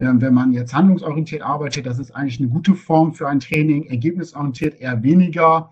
ähm, 0.00 0.20
wenn 0.20 0.34
man 0.34 0.52
jetzt 0.52 0.74
handlungsorientiert 0.74 1.42
arbeitet, 1.42 1.86
das 1.86 1.98
ist 1.98 2.10
eigentlich 2.10 2.40
eine 2.40 2.48
gute 2.48 2.74
Form 2.74 3.14
für 3.14 3.28
ein 3.28 3.40
Training, 3.40 3.84
ergebnisorientiert 3.86 4.80
eher 4.80 5.02
weniger. 5.02 5.70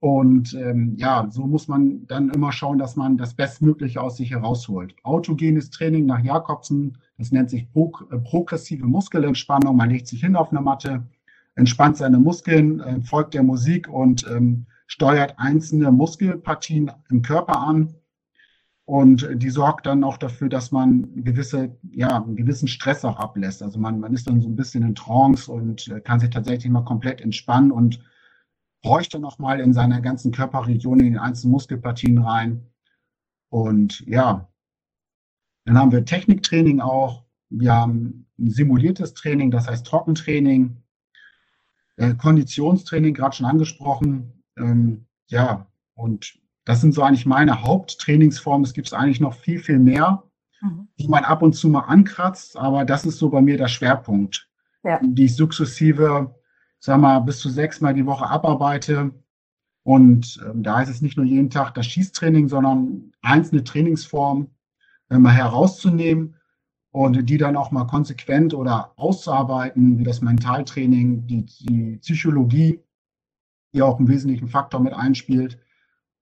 Und 0.00 0.54
ähm, 0.54 0.94
ja, 0.96 1.26
so 1.30 1.46
muss 1.46 1.68
man 1.68 2.06
dann 2.06 2.30
immer 2.30 2.52
schauen, 2.52 2.78
dass 2.78 2.96
man 2.96 3.16
das 3.16 3.34
Bestmögliche 3.34 4.00
aus 4.00 4.16
sich 4.16 4.30
herausholt. 4.30 4.94
Autogenes 5.02 5.70
Training 5.70 6.06
nach 6.06 6.22
Jakobsen, 6.22 6.98
das 7.18 7.32
nennt 7.32 7.50
sich 7.50 7.62
äh, 7.74 8.18
progressive 8.18 8.86
Muskelentspannung. 8.86 9.76
Man 9.76 9.90
legt 9.90 10.06
sich 10.06 10.20
hin 10.20 10.36
auf 10.36 10.50
eine 10.50 10.60
Matte, 10.60 11.02
entspannt 11.56 11.96
seine 11.96 12.18
Muskeln, 12.18 12.80
äh, 12.80 13.00
folgt 13.02 13.34
der 13.34 13.42
Musik 13.42 13.88
und 13.88 14.24
ähm, 14.30 14.66
steuert 14.86 15.34
einzelne 15.36 15.92
Muskelpartien 15.92 16.90
im 17.10 17.22
Körper 17.22 17.60
an. 17.60 17.94
Und 18.88 19.28
die 19.34 19.50
sorgt 19.50 19.84
dann 19.84 20.02
auch 20.02 20.16
dafür, 20.16 20.48
dass 20.48 20.72
man 20.72 21.22
gewisse, 21.22 21.76
ja, 21.90 22.22
einen 22.22 22.36
gewissen 22.36 22.68
Stress 22.68 23.04
auch 23.04 23.18
ablässt. 23.18 23.62
Also 23.62 23.78
man, 23.78 24.00
man 24.00 24.14
ist 24.14 24.26
dann 24.26 24.40
so 24.40 24.48
ein 24.48 24.56
bisschen 24.56 24.82
in 24.82 24.94
Trance 24.94 25.52
und 25.52 25.88
äh, 25.88 26.00
kann 26.00 26.20
sich 26.20 26.30
tatsächlich 26.30 26.72
mal 26.72 26.86
komplett 26.86 27.20
entspannen 27.20 27.70
und 27.70 28.02
bräuchte 28.80 29.18
noch 29.18 29.38
mal 29.38 29.60
in 29.60 29.74
seiner 29.74 30.00
ganzen 30.00 30.32
Körperregion 30.32 31.00
in 31.00 31.04
den 31.04 31.18
einzelnen 31.18 31.52
Muskelpartien 31.52 32.16
rein. 32.16 32.66
Und 33.50 34.00
ja, 34.06 34.48
dann 35.66 35.76
haben 35.76 35.92
wir 35.92 36.06
Techniktraining 36.06 36.80
auch. 36.80 37.26
Wir 37.50 37.74
haben 37.74 38.26
ein 38.38 38.50
simuliertes 38.50 39.12
Training, 39.12 39.50
das 39.50 39.68
heißt 39.68 39.86
Trockentraining, 39.86 40.82
äh, 41.96 42.14
Konditionstraining, 42.14 43.12
gerade 43.12 43.36
schon 43.36 43.44
angesprochen. 43.44 44.42
Ähm, 44.56 45.04
ja, 45.26 45.66
und 45.92 46.40
das 46.68 46.82
sind 46.82 46.92
so 46.92 47.02
eigentlich 47.02 47.24
meine 47.24 47.62
Haupttrainingsformen. 47.62 48.62
Es 48.62 48.74
gibt 48.74 48.92
eigentlich 48.92 49.20
noch 49.20 49.32
viel, 49.32 49.58
viel 49.58 49.78
mehr, 49.78 50.22
mhm. 50.60 50.88
die 50.98 51.08
man 51.08 51.24
ab 51.24 51.40
und 51.40 51.54
zu 51.54 51.70
mal 51.70 51.86
ankratzt, 51.86 52.58
aber 52.58 52.84
das 52.84 53.06
ist 53.06 53.16
so 53.16 53.30
bei 53.30 53.40
mir 53.40 53.56
der 53.56 53.68
Schwerpunkt, 53.68 54.50
ja. 54.84 55.00
die 55.02 55.24
ich 55.24 55.34
sukzessive, 55.34 56.34
sag 56.78 57.00
mal, 57.00 57.20
bis 57.20 57.38
zu 57.38 57.48
sechsmal 57.48 57.94
die 57.94 58.04
Woche 58.04 58.28
abarbeite. 58.28 59.12
Und 59.82 60.38
ähm, 60.46 60.62
da 60.62 60.82
ist 60.82 60.90
es 60.90 61.00
nicht 61.00 61.16
nur 61.16 61.24
jeden 61.24 61.48
Tag 61.48 61.72
das 61.72 61.86
Schießtraining, 61.86 62.48
sondern 62.48 63.12
einzelne 63.22 63.64
Trainingsformen 63.64 64.48
äh, 65.08 65.16
mal 65.16 65.32
herauszunehmen 65.32 66.36
und 66.90 67.30
die 67.30 67.38
dann 67.38 67.56
auch 67.56 67.70
mal 67.70 67.86
konsequent 67.86 68.52
oder 68.52 68.92
auszuarbeiten, 68.96 69.96
wie 69.98 70.04
das 70.04 70.20
Mentaltraining, 70.20 71.26
die, 71.26 71.46
die 71.46 71.96
Psychologie, 72.02 72.84
die 73.72 73.80
auch 73.80 73.98
einen 73.98 74.08
wesentlichen 74.08 74.48
Faktor 74.48 74.80
mit 74.80 74.92
einspielt 74.92 75.58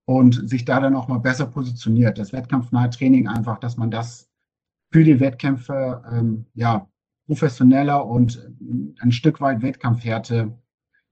und 0.06 0.48
sich 0.48 0.64
da 0.64 0.80
dann 0.80 0.96
auch 0.96 1.08
mal 1.08 1.18
besser 1.18 1.46
positioniert. 1.46 2.18
Das 2.18 2.32
wettkampfnahe 2.32 2.90
Training 2.90 3.28
einfach, 3.28 3.58
dass 3.58 3.76
man 3.76 3.90
das 3.90 4.30
für 4.92 5.04
die 5.04 5.20
Wettkämpfe 5.20 6.02
ähm, 6.10 6.46
ja 6.54 6.88
professioneller 7.26 8.06
und 8.06 8.50
ein 9.00 9.12
Stück 9.12 9.40
weit 9.40 9.60
Wettkampfhärte 9.60 10.56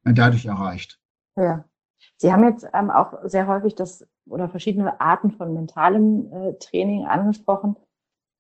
dadurch 0.05 0.47
erreicht. 0.47 1.01
Ja. 1.37 1.65
Sie 2.17 2.33
haben 2.33 2.45
jetzt 2.45 2.67
ähm, 2.73 2.91
auch 2.91 3.15
sehr 3.25 3.47
häufig 3.47 3.75
das 3.75 4.07
oder 4.27 4.49
verschiedene 4.49 5.01
Arten 5.01 5.33
von 5.33 5.53
mentalem 5.53 6.33
äh, 6.33 6.55
Training 6.59 7.07
angesprochen. 7.07 7.77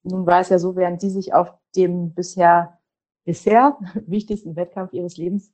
Nun 0.03 0.27
war 0.27 0.40
es 0.40 0.51
ja 0.51 0.59
so, 0.59 0.77
während 0.77 1.01
Sie 1.01 1.11
sich 1.11 1.35
auf 1.35 1.53
dem 1.75 2.14
bisher 2.14 2.79
bisher 3.25 3.79
wichtigsten 4.07 4.57
Wettkampf 4.57 4.93
Ihres 4.93 5.17
Lebens 5.17 5.53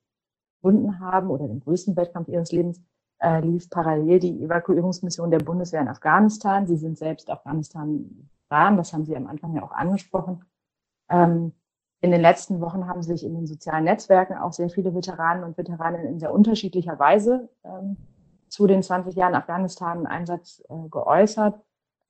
gefunden 0.56 1.00
haben 1.00 1.30
oder 1.30 1.48
den 1.48 1.60
größten 1.60 1.96
Wettkampf 1.96 2.28
Ihres 2.28 2.52
Lebens, 2.52 2.82
äh, 3.20 3.40
lief 3.40 3.68
parallel 3.70 4.18
die 4.18 4.42
Evakuierungsmission 4.42 5.30
der 5.30 5.38
Bundeswehr 5.38 5.80
in 5.80 5.88
Afghanistan. 5.88 6.66
Sie 6.66 6.76
sind 6.76 6.98
selbst 6.98 7.30
Afghanistan 7.30 8.28
waren, 8.48 8.76
das 8.76 8.92
haben 8.92 9.04
Sie 9.04 9.16
am 9.16 9.26
Anfang 9.26 9.54
ja 9.54 9.62
auch 9.62 9.72
angesprochen. 9.72 10.44
Ähm, 11.09 11.52
in 12.00 12.11
den 12.11 12.20
letzten 12.20 12.61
Wochen 12.61 12.87
haben 12.87 13.02
sich 13.02 13.24
in 13.24 13.35
den 13.35 13.46
sozialen 13.46 13.85
Netzwerken 13.85 14.38
auch 14.38 14.52
sehr 14.52 14.70
viele 14.70 14.94
Veteranen 14.94 15.44
und 15.44 15.59
Veteraninnen 15.59 16.06
in 16.06 16.18
sehr 16.18 16.33
unterschiedlicher 16.33 16.98
Weise 16.98 17.50
ähm, 17.62 17.96
zu 18.48 18.66
den 18.66 18.83
20 18.83 19.14
Jahren 19.14 19.35
Afghanistan-Einsatz 19.35 20.62
äh, 20.68 20.88
geäußert. 20.88 21.61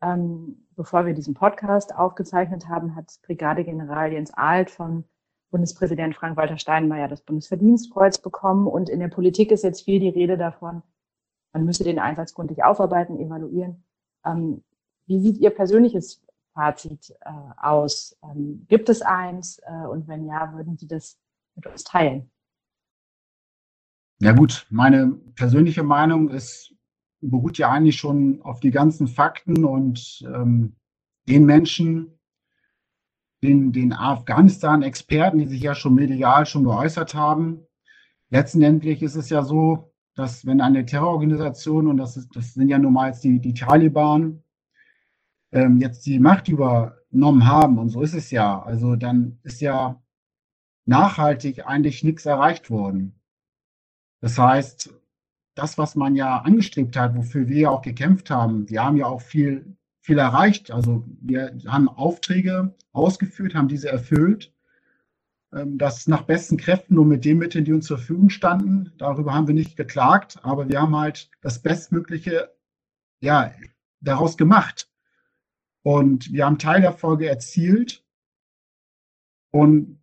Ähm, 0.01 0.67
bevor 0.77 1.07
wir 1.07 1.13
diesen 1.13 1.35
Podcast 1.35 1.95
aufgezeichnet 1.95 2.69
haben, 2.69 2.95
hat 2.95 3.13
Brigadegeneral 3.27 4.13
Jens 4.13 4.33
Alt 4.33 4.71
von 4.71 5.05
Bundespräsident 5.51 6.15
Frank-Walter 6.15 6.57
Steinmeier 6.57 7.09
das 7.09 7.23
Bundesverdienstkreuz 7.23 8.19
bekommen. 8.19 8.67
Und 8.67 8.89
in 8.89 9.01
der 9.01 9.09
Politik 9.09 9.51
ist 9.51 9.65
jetzt 9.65 9.83
viel 9.83 9.99
die 9.99 10.09
Rede 10.09 10.39
davon, 10.39 10.83
man 11.53 11.65
müsse 11.65 11.85
den 11.85 11.99
Einsatz 11.99 12.35
gründlich 12.35 12.65
aufarbeiten, 12.65 13.19
evaluieren. 13.19 13.85
Ähm, 14.25 14.63
wie 15.07 15.21
sieht 15.21 15.39
Ihr 15.39 15.51
persönliches 15.51 16.23
Fazit 16.55 17.11
äh, 17.21 17.31
aus? 17.57 18.17
Ähm, 18.23 18.67
gibt 18.69 18.89
es 18.89 19.03
eins? 19.03 19.61
Äh, 19.65 19.87
und 19.87 20.09
wenn 20.09 20.27
ja, 20.27 20.53
würden 20.55 20.77
Sie 20.77 20.87
das 20.87 21.19
mit 21.55 21.67
uns 21.67 21.85
teilen? 21.85 22.31
Ja 24.21 24.33
gut, 24.33 24.67
meine 24.71 25.13
persönliche 25.35 25.83
Meinung 25.83 26.29
ist, 26.29 26.75
beruht 27.23 27.59
ja 27.59 27.71
eigentlich 27.71 27.97
schon 27.97 28.43
auf 28.43 28.61
die 28.61 28.71
ganzen 28.71 29.09
Fakten 29.09 29.65
und 29.65 30.23
ähm, 30.27 30.77
den 31.29 31.47
Menschen, 31.47 32.19
den, 33.43 33.73
den 33.73 33.93
Afghanistan-Experten, 33.93 35.39
die 35.39 35.47
sich 35.47 35.63
ja 35.63 35.75
schon 35.75 35.95
medial 35.95 36.45
schon 36.45 36.65
geäußert 36.65 37.15
haben. 37.15 37.67
Letztendlich 38.29 39.03
ist 39.03 39.17
es 39.17 39.31
ja 39.31 39.43
so, 39.43 39.90
dass 40.15 40.47
wenn 40.47 40.61
eine 40.61 40.85
Terrororganisation, 40.85 41.87
und 41.87 41.97
das, 41.97 42.17
ist, 42.17 42.35
das 42.35 42.55
sind 42.55 42.69
ja 42.69 42.79
nun 42.79 42.93
mal 42.93 43.13
die, 43.13 43.41
die 43.41 43.55
Taliban, 43.55 44.43
ähm, 45.53 45.79
jetzt 45.79 46.07
die 46.07 46.19
Macht 46.19 46.49
übernommen 46.49 47.47
haben, 47.47 47.79
und 47.79 47.89
so 47.89 48.03
ist 48.03 48.15
es 48.15 48.31
ja, 48.31 48.63
also 48.63 48.97
dann 48.97 49.39
ist 49.43 49.61
ja 49.61 50.01
nachhaltig 50.87 51.67
eigentlich 51.67 52.05
nichts 52.05 52.27
erreicht 52.27 52.71
worden. 52.71 53.21
Das 54.21 54.39
heißt, 54.39 54.93
das, 55.55 55.79
was 55.79 55.95
man 55.95 56.15
ja 56.17 56.39
angestrebt 56.39 56.97
hat, 56.97 57.17
wofür 57.17 57.49
wir 57.49 57.71
auch 57.71 57.83
gekämpft 57.83 58.31
haben, 58.31 58.69
wir 58.69 58.85
haben 58.85 58.97
ja 58.97 59.07
auch 59.07 59.21
viel, 59.21 59.77
viel 60.01 60.19
erreicht. 60.19 60.71
Also 60.71 61.05
wir 61.21 61.57
haben 61.67 61.89
Aufträge 61.89 62.75
ausgeführt, 62.93 63.55
haben 63.55 63.69
diese 63.69 63.89
erfüllt. 63.89 64.53
Ähm, 65.53 65.79
das 65.79 66.07
nach 66.07 66.23
besten 66.23 66.57
Kräften 66.57 66.95
nur 66.95 67.05
mit 67.05 67.25
den 67.25 67.39
Mitteln, 67.39 67.65
die 67.65 67.73
uns 67.73 67.87
zur 67.87 67.99
Verfügung 67.99 68.31
standen. 68.31 68.93
Darüber 68.99 69.35
haben 69.35 69.47
wir 69.47 69.55
nicht 69.55 69.77
geklagt, 69.77 70.39
aber 70.43 70.69
wir 70.69 70.81
haben 70.81 70.97
halt 70.97 71.31
das 71.41 71.61
Bestmögliche 71.61 72.55
ja, 73.21 73.53
daraus 74.01 74.37
gemacht. 74.37 74.91
Und 75.83 76.33
wir 76.33 76.47
haben 76.47 76.59
Teilerfolge 76.59 77.29
erzielt. 77.29 78.05
Und 79.51 80.01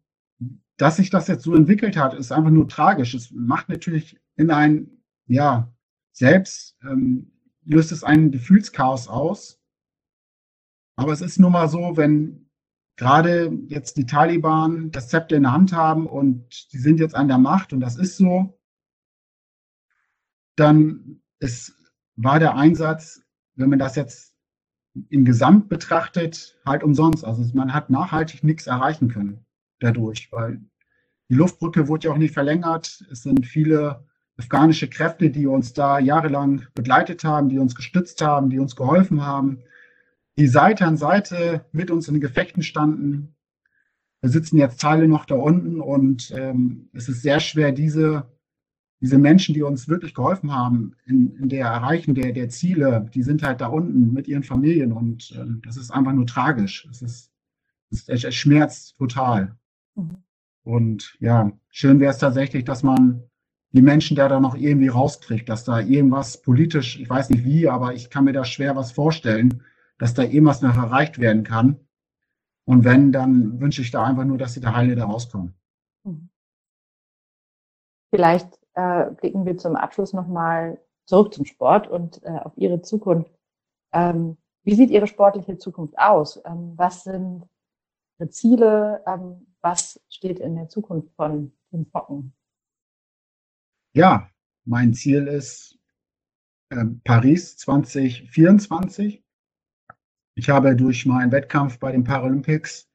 dass 0.77 0.97
sich 0.97 1.09
das 1.09 1.27
jetzt 1.27 1.43
so 1.43 1.55
entwickelt 1.55 1.97
hat, 1.97 2.13
ist 2.13 2.31
einfach 2.31 2.51
nur 2.51 2.67
tragisch. 2.67 3.13
Es 3.13 3.31
macht 3.31 3.69
natürlich 3.69 4.19
in 4.35 4.51
ein, 4.51 5.03
ja, 5.25 5.73
selbst 6.11 6.77
ähm, 6.83 7.31
löst 7.63 7.91
es 7.91 8.03
einen 8.03 8.31
Gefühlschaos 8.31 9.07
aus. 9.07 9.61
Aber 10.95 11.13
es 11.13 11.21
ist 11.21 11.39
nun 11.39 11.51
mal 11.51 11.69
so, 11.69 11.95
wenn 11.95 12.46
gerade 12.97 13.51
jetzt 13.67 13.95
die 13.95 14.05
Taliban 14.05 14.91
das 14.91 15.07
Zepter 15.07 15.37
in 15.37 15.43
der 15.43 15.53
Hand 15.53 15.71
haben 15.71 16.07
und 16.07 16.73
die 16.73 16.79
sind 16.79 16.99
jetzt 16.99 17.15
an 17.15 17.27
der 17.27 17.37
Macht 17.37 17.71
und 17.71 17.79
das 17.79 17.95
ist 17.95 18.17
so, 18.17 18.59
dann 20.55 21.21
ist, 21.39 21.73
war 22.15 22.39
der 22.39 22.55
Einsatz, 22.55 23.21
wenn 23.55 23.69
man 23.69 23.79
das 23.79 23.95
jetzt 23.95 24.35
im 25.09 25.25
Gesamt 25.25 25.69
betrachtet, 25.69 26.59
halt 26.65 26.83
umsonst. 26.83 27.23
Also 27.23 27.43
man 27.53 27.73
hat 27.73 27.91
nachhaltig 27.91 28.43
nichts 28.43 28.65
erreichen 28.65 29.09
können 29.09 29.45
dadurch, 29.79 30.31
weil 30.31 30.59
die 31.29 31.35
Luftbrücke 31.35 31.87
wurde 31.87 32.07
ja 32.07 32.13
auch 32.13 32.17
nicht 32.17 32.33
verlängert. 32.33 33.05
Es 33.11 33.21
sind 33.21 33.45
viele 33.45 34.07
afghanische 34.37 34.89
Kräfte, 34.89 35.29
die 35.29 35.45
uns 35.45 35.73
da 35.73 35.99
jahrelang 35.99 36.65
begleitet 36.73 37.23
haben, 37.23 37.49
die 37.49 37.59
uns 37.59 37.75
gestützt 37.75 38.21
haben, 38.23 38.49
die 38.49 38.57
uns 38.59 38.75
geholfen 38.75 39.23
haben 39.23 39.61
die 40.37 40.47
Seite 40.47 40.85
an 40.85 40.97
Seite 40.97 41.65
mit 41.71 41.91
uns 41.91 42.07
in 42.07 42.15
den 42.15 42.21
Gefechten 42.21 42.61
standen. 42.61 43.35
sitzen 44.21 44.57
jetzt 44.57 44.79
Teile 44.79 45.07
noch 45.07 45.25
da 45.25 45.35
unten 45.35 45.81
und 45.81 46.31
ähm, 46.35 46.89
es 46.93 47.09
ist 47.09 47.21
sehr 47.21 47.39
schwer, 47.39 47.71
diese, 47.71 48.31
diese 48.99 49.17
Menschen, 49.17 49.53
die 49.53 49.63
uns 49.63 49.87
wirklich 49.87 50.13
geholfen 50.13 50.53
haben 50.53 50.95
in, 51.05 51.35
in 51.37 51.49
der 51.49 51.67
Erreichen 51.67 52.15
der, 52.15 52.33
der 52.33 52.49
Ziele, 52.49 53.09
die 53.13 53.23
sind 53.23 53.43
halt 53.43 53.61
da 53.61 53.67
unten 53.67 54.13
mit 54.13 54.27
ihren 54.27 54.43
Familien 54.43 54.91
und 54.91 55.31
äh, 55.31 55.45
das 55.65 55.77
ist 55.77 55.91
einfach 55.91 56.13
nur 56.13 56.27
tragisch. 56.27 56.87
Es 56.89 57.01
ist, 57.01 57.31
es, 57.91 58.07
es 58.07 58.35
schmerzt 58.35 58.97
total. 58.97 59.55
Mhm. 59.95 60.17
Und 60.63 61.15
ja, 61.19 61.51
schön 61.69 61.99
wäre 61.99 62.11
es 62.11 62.17
tatsächlich, 62.17 62.65
dass 62.65 62.83
man 62.83 63.23
die 63.71 63.81
Menschen 63.81 64.17
da 64.17 64.27
dann 64.27 64.41
noch 64.41 64.55
irgendwie 64.55 64.89
rauskriegt, 64.89 65.47
dass 65.47 65.63
da 65.63 65.79
irgendwas 65.79 66.41
politisch, 66.41 66.99
ich 66.99 67.09
weiß 67.09 67.29
nicht 67.29 67.45
wie, 67.45 67.69
aber 67.69 67.93
ich 67.93 68.09
kann 68.09 68.25
mir 68.25 68.33
da 68.33 68.43
schwer 68.43 68.75
was 68.75 68.91
vorstellen, 68.91 69.63
dass 69.97 70.13
da 70.13 70.23
irgendwas 70.23 70.61
noch 70.61 70.75
erreicht 70.75 71.19
werden 71.19 71.43
kann. 71.43 71.79
Und 72.65 72.83
wenn, 72.83 73.11
dann 73.11 73.59
wünsche 73.59 73.81
ich 73.81 73.91
da 73.91 74.03
einfach 74.03 74.25
nur, 74.25 74.37
dass 74.37 74.53
sie 74.53 74.61
da 74.61 74.75
heile 74.75 74.95
da 74.95 75.05
rauskommen. 75.05 75.55
Mhm. 76.03 76.29
Vielleicht 78.13 78.59
äh, 78.73 79.11
blicken 79.11 79.45
wir 79.45 79.57
zum 79.57 79.75
Abschluss 79.75 80.13
nochmal 80.13 80.79
zurück 81.05 81.33
zum 81.33 81.45
Sport 81.45 81.87
und 81.87 82.21
äh, 82.23 82.29
auf 82.29 82.53
Ihre 82.57 82.81
Zukunft. 82.81 83.31
Ähm, 83.93 84.37
wie 84.63 84.75
sieht 84.75 84.89
Ihre 84.89 85.07
sportliche 85.07 85.57
Zukunft 85.57 85.97
aus? 85.97 86.41
Ähm, 86.45 86.73
was 86.75 87.03
sind 87.03 87.47
Ihre 88.19 88.29
Ziele? 88.29 89.03
Ähm, 89.07 89.47
was 89.61 90.01
steht 90.09 90.39
in 90.39 90.55
der 90.55 90.69
Zukunft 90.69 91.13
von 91.15 91.53
den 91.71 91.85
Focken? 91.85 92.33
Ja, 93.93 94.29
mein 94.65 94.93
Ziel 94.93 95.27
ist 95.27 95.79
äh, 96.69 96.85
Paris 97.03 97.57
2024. 97.57 99.23
Ich 100.37 100.49
habe 100.51 100.75
durch 100.75 101.07
meinen 101.07 101.31
Wettkampf 101.31 101.79
bei 101.79 101.91
den 101.91 102.03
Paralympics 102.03 102.87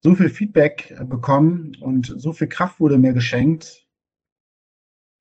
so 0.00 0.14
viel 0.14 0.30
Feedback 0.30 0.96
bekommen 1.04 1.76
und 1.82 2.06
so 2.16 2.32
viel 2.32 2.46
Kraft 2.46 2.80
wurde 2.80 2.96
mir 2.96 3.12
geschenkt. 3.12 3.86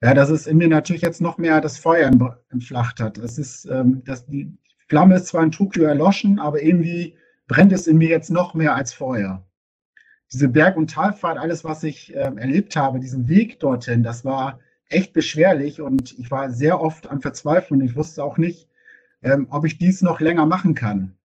Ja, 0.02 0.14
dass 0.14 0.30
es 0.30 0.48
in 0.48 0.58
mir 0.58 0.70
natürlich 0.70 1.02
jetzt 1.02 1.20
noch 1.20 1.38
mehr 1.38 1.60
das 1.60 1.80
Feuer 1.80 2.40
entflacht 2.50 3.02
hat. 3.02 3.18
Es 3.18 3.38
ist, 3.38 3.66
ähm, 3.66 4.06
dass 4.06 4.26
die 4.26 4.58
Flamme 4.88 5.16
ist 5.16 5.28
zwar 5.28 5.44
in 5.44 5.52
Tokio 5.52 5.84
erloschen, 5.84 6.40
aber 6.40 6.64
irgendwie 6.64 7.18
brennt 7.48 7.74
es 7.74 7.88
in 7.88 7.98
mir 7.98 8.08
jetzt 8.08 8.30
noch 8.30 8.54
mehr 8.54 8.74
als 8.76 8.94
vorher. 8.94 9.46
Diese 10.32 10.48
Berg- 10.48 10.78
und 10.78 10.92
Talfahrt, 10.92 11.38
alles, 11.38 11.66
was 11.66 11.84
ich 11.84 12.16
äh, 12.16 12.20
erlebt 12.20 12.78
habe, 12.78 13.02
diesen 13.02 13.28
Weg 13.28 13.60
dorthin, 13.60 14.02
das 14.02 14.24
war 14.24 14.62
echt 14.88 15.12
beschwerlich 15.12 15.82
und 15.82 16.18
ich 16.18 16.32
war 16.32 16.52
sehr 16.52 16.80
oft 16.80 17.12
am 17.12 17.20
Verzweifeln. 17.20 17.82
Ich 17.82 17.98
wusste 17.98 18.24
auch 18.24 18.38
nicht, 18.38 18.70
ähm, 19.22 19.48
ob 19.50 19.66
ich 19.66 19.78
dies 19.78 20.02
noch 20.02 20.20
länger 20.20 20.46
machen 20.46 20.76
kann. 20.76 21.18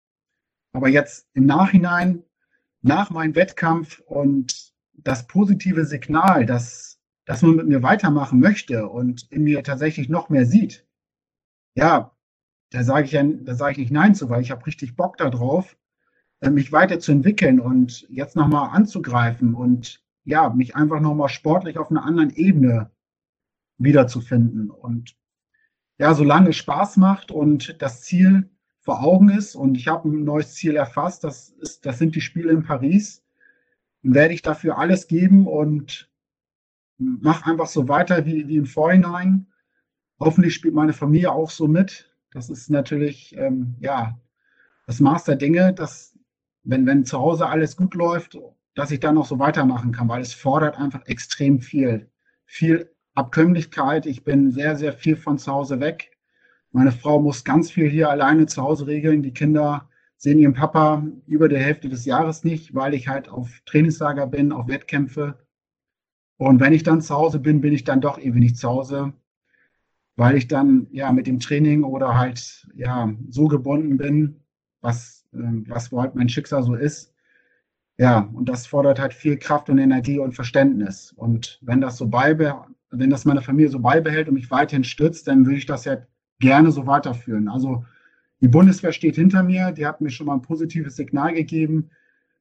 Aber 0.72 0.88
jetzt 0.88 1.28
im 1.34 1.46
Nachhinein, 1.46 2.24
nach 2.82 3.10
meinem 3.10 3.34
Wettkampf 3.34 4.00
und 4.00 4.72
das 4.92 5.26
positive 5.26 5.84
Signal, 5.84 6.46
dass, 6.46 7.00
dass 7.24 7.42
man 7.42 7.56
mit 7.56 7.68
mir 7.68 7.82
weitermachen 7.82 8.40
möchte 8.40 8.88
und 8.88 9.30
in 9.30 9.44
mir 9.44 9.62
tatsächlich 9.62 10.08
noch 10.08 10.28
mehr 10.30 10.46
sieht, 10.46 10.86
ja, 11.74 12.14
da 12.70 12.84
sage 12.84 13.04
ich 13.06 13.12
ja, 13.12 13.22
da 13.22 13.54
sage 13.54 13.72
ich 13.72 13.78
nicht 13.78 13.92
Nein 13.92 14.14
zu, 14.14 14.28
weil 14.28 14.42
ich 14.42 14.50
habe 14.50 14.66
richtig 14.66 14.96
Bock 14.96 15.16
darauf, 15.16 15.76
äh, 16.40 16.50
mich 16.50 16.72
weiterzuentwickeln 16.72 17.60
und 17.60 18.06
jetzt 18.10 18.36
nochmal 18.36 18.70
anzugreifen 18.70 19.54
und 19.54 20.02
ja, 20.24 20.50
mich 20.50 20.76
einfach 20.76 21.00
nochmal 21.00 21.28
sportlich 21.28 21.78
auf 21.78 21.90
einer 21.90 22.04
anderen 22.04 22.30
Ebene 22.30 22.90
wiederzufinden. 23.78 24.70
Und 24.70 25.16
ja, 25.98 26.14
solange 26.14 26.50
es 26.50 26.56
Spaß 26.56 26.96
macht 26.96 27.30
und 27.30 27.80
das 27.80 28.02
Ziel 28.02 28.50
vor 28.80 29.02
Augen 29.02 29.30
ist 29.30 29.54
und 29.54 29.76
ich 29.76 29.88
habe 29.88 30.08
ein 30.08 30.24
neues 30.24 30.54
Ziel 30.54 30.74
erfasst, 30.74 31.22
das, 31.24 31.50
ist, 31.50 31.86
das 31.86 31.98
sind 31.98 32.16
die 32.16 32.20
Spiele 32.20 32.50
in 32.50 32.64
Paris, 32.64 33.22
dann 34.02 34.14
werde 34.14 34.34
ich 34.34 34.42
dafür 34.42 34.78
alles 34.78 35.06
geben 35.06 35.46
und 35.46 36.10
mache 36.98 37.50
einfach 37.50 37.66
so 37.66 37.88
weiter 37.88 38.26
wie, 38.26 38.48
wie 38.48 38.56
im 38.56 38.66
Vorhinein. 38.66 39.46
Hoffentlich 40.18 40.54
spielt 40.54 40.74
meine 40.74 40.92
Familie 40.92 41.32
auch 41.32 41.50
so 41.50 41.68
mit. 41.68 42.12
Das 42.32 42.48
ist 42.48 42.70
natürlich, 42.70 43.36
ähm, 43.36 43.76
ja, 43.80 44.18
das 44.86 45.00
Maß 45.00 45.24
der 45.24 45.36
Dinge, 45.36 45.72
dass, 45.72 46.18
wenn, 46.64 46.86
wenn 46.86 47.04
zu 47.04 47.18
Hause 47.18 47.46
alles 47.46 47.76
gut 47.76 47.94
läuft, 47.94 48.38
dass 48.74 48.90
ich 48.90 49.00
dann 49.00 49.16
noch 49.16 49.26
so 49.26 49.38
weitermachen 49.38 49.92
kann, 49.92 50.08
weil 50.08 50.22
es 50.22 50.32
fordert 50.32 50.78
einfach 50.78 51.06
extrem 51.06 51.60
viel. 51.60 52.10
Viel 52.44 52.91
Abkömmlichkeit. 53.14 54.06
Ich 54.06 54.24
bin 54.24 54.50
sehr, 54.50 54.76
sehr 54.76 54.92
viel 54.92 55.16
von 55.16 55.38
zu 55.38 55.52
Hause 55.52 55.80
weg. 55.80 56.12
Meine 56.70 56.92
Frau 56.92 57.20
muss 57.20 57.44
ganz 57.44 57.70
viel 57.70 57.88
hier 57.88 58.08
alleine 58.10 58.46
zu 58.46 58.62
Hause 58.62 58.86
regeln. 58.86 59.22
Die 59.22 59.34
Kinder 59.34 59.88
sehen 60.16 60.38
ihren 60.38 60.54
Papa 60.54 61.04
über 61.26 61.48
der 61.48 61.60
Hälfte 61.60 61.88
des 61.88 62.04
Jahres 62.04 62.44
nicht, 62.44 62.74
weil 62.74 62.94
ich 62.94 63.08
halt 63.08 63.28
auf 63.28 63.60
Trainingslager 63.66 64.26
bin, 64.26 64.52
auf 64.52 64.68
Wettkämpfe. 64.68 65.38
Und 66.38 66.60
wenn 66.60 66.72
ich 66.72 66.82
dann 66.82 67.02
zu 67.02 67.14
Hause 67.14 67.40
bin, 67.40 67.60
bin 67.60 67.72
ich 67.72 67.84
dann 67.84 68.00
doch 68.00 68.18
ewig 68.18 68.40
nicht 68.40 68.56
zu 68.56 68.68
Hause, 68.68 69.12
weil 70.16 70.36
ich 70.36 70.48
dann 70.48 70.86
ja 70.92 71.12
mit 71.12 71.26
dem 71.26 71.40
Training 71.40 71.84
oder 71.84 72.16
halt 72.18 72.66
ja 72.74 73.12
so 73.28 73.48
gebunden 73.48 73.96
bin, 73.98 74.44
was, 74.80 75.26
äh, 75.34 75.38
was 75.68 75.90
halt 75.92 76.14
mein 76.14 76.28
Schicksal 76.28 76.62
so 76.62 76.74
ist. 76.74 77.12
Ja, 77.98 78.30
und 78.32 78.48
das 78.48 78.66
fordert 78.66 78.98
halt 78.98 79.12
viel 79.14 79.36
Kraft 79.38 79.68
und 79.70 79.78
Energie 79.78 80.18
und 80.18 80.34
Verständnis. 80.34 81.12
Und 81.12 81.58
wenn 81.62 81.80
das 81.80 81.98
so 81.98 82.08
beibe, 82.08 82.64
wenn 82.92 83.10
das 83.10 83.24
meine 83.24 83.42
Familie 83.42 83.70
so 83.70 83.80
beibehält 83.80 84.28
und 84.28 84.34
mich 84.34 84.50
weiterhin 84.50 84.84
stützt, 84.84 85.26
dann 85.26 85.46
würde 85.46 85.58
ich 85.58 85.66
das 85.66 85.84
ja 85.84 85.96
gerne 86.38 86.70
so 86.70 86.86
weiterführen. 86.86 87.48
Also 87.48 87.84
die 88.40 88.48
Bundeswehr 88.48 88.92
steht 88.92 89.16
hinter 89.16 89.42
mir, 89.42 89.72
die 89.72 89.86
hat 89.86 90.00
mir 90.00 90.10
schon 90.10 90.26
mal 90.26 90.34
ein 90.34 90.42
positives 90.42 90.96
Signal 90.96 91.32
gegeben. 91.34 91.90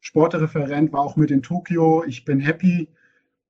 Sportreferent 0.02 0.92
war 0.92 1.02
auch 1.02 1.16
mit 1.16 1.32
in 1.32 1.42
Tokio. 1.42 2.04
Ich 2.06 2.26
bin 2.26 2.40
happy. 2.40 2.90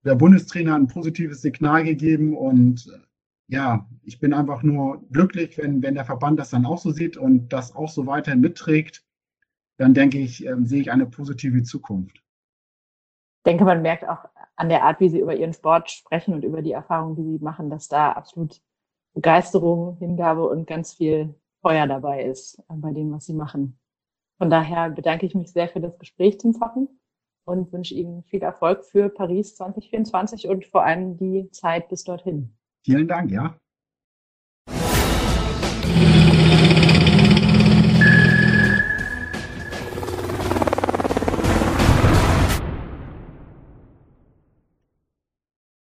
Der 0.03 0.15
Bundestrainer 0.15 0.73
hat 0.73 0.81
ein 0.81 0.87
positives 0.87 1.41
Signal 1.41 1.83
gegeben 1.83 2.35
und 2.35 2.91
ja, 3.47 3.87
ich 4.03 4.19
bin 4.19 4.33
einfach 4.33 4.63
nur 4.63 5.05
glücklich, 5.11 5.57
wenn, 5.57 5.81
wenn 5.81 5.95
der 5.95 6.05
Verband 6.05 6.39
das 6.39 6.51
dann 6.51 6.65
auch 6.65 6.77
so 6.77 6.91
sieht 6.91 7.17
und 7.17 7.49
das 7.49 7.75
auch 7.75 7.89
so 7.89 8.07
weiterhin 8.07 8.41
mitträgt. 8.41 9.03
Dann 9.77 9.93
denke 9.93 10.19
ich, 10.19 10.45
äh, 10.45 10.55
sehe 10.63 10.81
ich 10.81 10.91
eine 10.91 11.05
positive 11.05 11.63
Zukunft. 11.63 12.20
Denke, 13.45 13.65
man 13.65 13.81
merkt 13.81 14.07
auch 14.07 14.25
an 14.55 14.69
der 14.69 14.83
Art, 14.83 14.99
wie 14.99 15.09
Sie 15.09 15.19
über 15.19 15.35
Ihren 15.35 15.53
Sport 15.53 15.89
sprechen 15.89 16.33
und 16.33 16.43
über 16.43 16.61
die 16.61 16.71
Erfahrungen, 16.71 17.15
die 17.15 17.23
Sie 17.23 17.43
machen, 17.43 17.69
dass 17.69 17.87
da 17.87 18.11
absolut 18.11 18.61
Begeisterung, 19.13 19.97
Hingabe 19.97 20.47
und 20.47 20.67
ganz 20.67 20.93
viel 20.93 21.35
Feuer 21.61 21.87
dabei 21.87 22.23
ist 22.23 22.59
äh, 22.59 22.75
bei 22.75 22.91
dem, 22.91 23.11
was 23.11 23.25
Sie 23.25 23.33
machen. 23.33 23.79
Von 24.37 24.49
daher 24.49 24.89
bedanke 24.89 25.25
ich 25.25 25.35
mich 25.35 25.51
sehr 25.51 25.69
für 25.69 25.79
das 25.79 25.97
Gespräch, 25.99 26.37
Tim 26.37 26.53
Focken, 26.53 26.87
und 27.45 27.71
wünsche 27.73 27.93
Ihnen 27.93 28.23
viel 28.23 28.41
Erfolg 28.41 28.85
für 28.85 29.09
Paris 29.09 29.55
2024 29.55 30.47
und 30.47 30.65
vor 30.65 30.83
allem 30.83 31.17
die 31.17 31.49
Zeit 31.51 31.89
bis 31.89 32.03
dorthin. 32.03 32.55
Vielen 32.83 33.07
Dank, 33.07 33.31
ja. 33.31 33.55